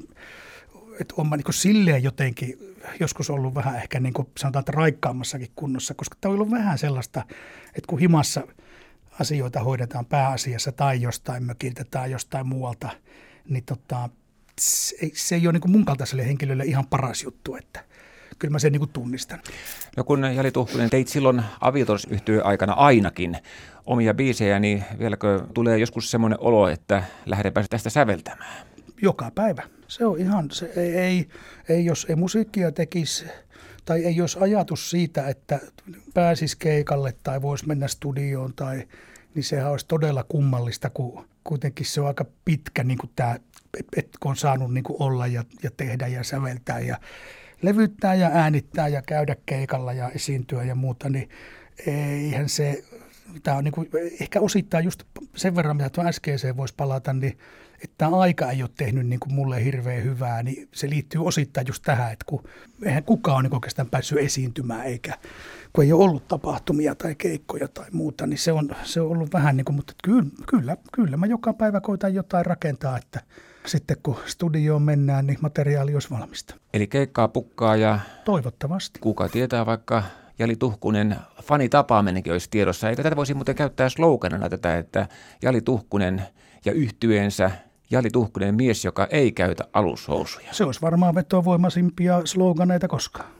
että 1.00 1.14
olen 1.16 1.30
niin 1.30 1.54
silleen 1.54 2.02
jotenkin 2.02 2.58
joskus 3.00 3.30
ollut 3.30 3.54
vähän 3.54 3.76
ehkä 3.76 4.00
niin 4.00 4.14
kuin 4.14 4.28
sanotaan, 4.38 4.60
että 4.60 4.72
raikkaammassakin 4.72 5.50
kunnossa, 5.56 5.94
koska 5.94 6.16
tämä 6.20 6.30
on 6.30 6.34
ollut 6.34 6.50
vähän 6.50 6.78
sellaista, 6.78 7.24
että 7.66 7.86
kun 7.86 7.98
himassa 7.98 8.42
asioita 9.20 9.60
hoidetaan 9.60 10.06
pääasiassa 10.06 10.72
tai 10.72 11.02
jostain 11.02 11.44
mökiltä 11.44 11.84
tai 11.90 12.10
jostain 12.10 12.46
muualta, 12.46 12.90
niin 13.48 13.64
tota, 13.64 14.08
se, 14.60 14.96
se 15.14 15.34
ei 15.34 15.46
ole 15.46 15.52
niin 15.52 15.60
kuin 15.60 15.72
mun 15.72 15.84
kaltaiselle 15.84 16.26
henkilölle 16.26 16.64
ihan 16.64 16.86
paras 16.86 17.22
juttu, 17.22 17.56
että 17.56 17.84
kyllä 18.38 18.52
mä 18.52 18.58
sen 18.58 18.72
niin 18.72 18.80
kuin 18.80 18.90
tunnistan. 18.92 19.40
No 19.96 20.04
kun 20.04 20.24
Jali 20.34 20.50
Tuhkunen 20.50 20.90
teit 20.90 21.08
silloin 21.08 21.42
aviotos 21.60 22.06
aikana 22.44 22.72
ainakin 22.72 23.36
omia 23.86 24.14
biisejä, 24.14 24.58
niin 24.58 24.84
vieläkö 24.98 25.42
tulee 25.54 25.78
joskus 25.78 26.10
semmoinen 26.10 26.38
olo, 26.40 26.68
että 26.68 27.02
lähdetään 27.26 27.66
tästä 27.70 27.90
säveltämään? 27.90 28.66
Joka 29.02 29.30
päivä. 29.34 29.62
Se 29.88 30.06
on 30.06 30.18
ihan, 30.18 30.50
se 30.50 30.72
ei, 30.76 30.96
ei, 30.96 31.28
ei 31.68 31.84
jos 31.84 32.06
ei 32.08 32.16
musiikkia 32.16 32.72
tekisi 32.72 33.24
tai 33.84 34.04
ei 34.04 34.20
olisi 34.20 34.38
ajatus 34.40 34.90
siitä, 34.90 35.28
että 35.28 35.60
pääsisi 36.14 36.56
keikalle 36.58 37.14
tai 37.22 37.42
voisi 37.42 37.66
mennä 37.66 37.88
studioon, 37.88 38.54
tai, 38.54 38.82
niin 39.38 39.44
sehän 39.44 39.70
olisi 39.70 39.86
todella 39.86 40.24
kummallista, 40.24 40.90
kun 40.90 41.28
kuitenkin 41.44 41.86
se 41.86 42.00
on 42.00 42.06
aika 42.06 42.24
pitkä 42.44 42.84
niin 42.84 42.98
kuin 42.98 43.10
tämä, 43.16 43.36
että 43.96 44.18
kun 44.20 44.30
on 44.30 44.36
saanut 44.36 44.74
niin 44.74 44.84
kuin 44.84 45.02
olla 45.02 45.26
ja, 45.26 45.44
ja 45.62 45.70
tehdä 45.76 46.06
ja 46.06 46.24
säveltää 46.24 46.80
ja 46.80 46.98
levyttää 47.62 48.14
ja 48.14 48.30
äänittää 48.32 48.88
ja 48.88 49.02
käydä 49.02 49.36
keikalla 49.46 49.92
ja 49.92 50.10
esiintyä 50.10 50.64
ja 50.64 50.74
muuta, 50.74 51.08
niin 51.08 51.28
eihän 51.86 52.48
se, 52.48 52.84
tämä 53.42 53.56
on 53.56 53.64
niin 53.64 53.72
kuin, 53.72 53.88
ehkä 54.20 54.40
osittain 54.40 54.84
just 54.84 55.02
sen 55.36 55.56
verran, 55.56 55.76
mitä 55.76 55.90
tuon 55.90 56.06
äskeiseen 56.06 56.56
voisi 56.56 56.74
palata, 56.76 57.12
niin 57.12 57.38
että 57.84 57.94
tämä 57.98 58.16
aika 58.16 58.50
ei 58.50 58.62
ole 58.62 58.70
tehnyt 58.76 59.06
niin 59.06 59.20
kuin 59.20 59.34
mulle 59.34 59.64
hirveän 59.64 60.04
hyvää, 60.04 60.42
niin 60.42 60.68
se 60.74 60.90
liittyy 60.90 61.24
osittain 61.24 61.66
just 61.66 61.82
tähän, 61.86 62.12
että 62.12 62.24
kun 62.28 62.44
eihän 62.82 63.04
kukaan 63.04 63.36
ole 63.36 63.42
niin 63.42 63.54
oikeastaan 63.54 63.90
päässyt 63.90 64.18
esiintymään, 64.18 64.86
eikä 64.86 65.14
kun 65.72 65.84
ei 65.84 65.92
ole 65.92 66.04
ollut 66.04 66.28
tapahtumia 66.28 66.94
tai 66.94 67.14
keikkoja 67.14 67.68
tai 67.68 67.86
muuta, 67.92 68.26
niin 68.26 68.38
se 68.38 68.52
on, 68.52 68.70
se 68.82 69.00
on 69.00 69.10
ollut 69.10 69.32
vähän 69.32 69.56
niin 69.56 69.64
kuin, 69.64 69.76
mutta 69.76 69.94
kyllä, 70.04 70.24
kyllä, 70.46 70.76
kyllä 70.92 71.16
mä 71.16 71.26
joka 71.26 71.52
päivä 71.52 71.80
koitan 71.80 72.14
jotain 72.14 72.46
rakentaa, 72.46 72.98
että 72.98 73.20
sitten 73.66 73.96
kun 74.02 74.16
studioon 74.26 74.82
mennään, 74.82 75.26
niin 75.26 75.38
materiaali 75.40 75.94
olisi 75.94 76.10
valmista. 76.10 76.54
Eli 76.74 76.86
keikkaa 76.86 77.28
pukkaa 77.28 77.76
ja... 77.76 77.98
Toivottavasti. 78.24 79.00
Kuka 79.00 79.28
tietää 79.28 79.66
vaikka 79.66 80.02
Jali 80.38 80.56
Tuhkunen 80.56 81.16
fanitapaaminenkin 81.42 82.32
olisi 82.32 82.50
tiedossa. 82.50 82.90
Eikö 82.90 83.02
tätä 83.02 83.16
voisi 83.16 83.34
muuten 83.34 83.54
käyttää 83.54 83.88
sloganana 83.88 84.48
tätä, 84.48 84.78
että 84.78 85.08
Jali 85.42 85.60
Tuhkunen 85.60 86.22
ja 86.64 86.72
yhtyensä 86.72 87.50
Jali 87.90 88.10
Tuhkunen 88.12 88.54
mies, 88.54 88.84
joka 88.84 89.06
ei 89.10 89.32
käytä 89.32 89.64
alushousuja. 89.72 90.48
Se 90.52 90.64
olisi 90.64 90.82
varmaan 90.82 91.14
vetovoimaisimpia 91.14 92.20
sloganeita 92.24 92.88
koskaan. 92.88 93.37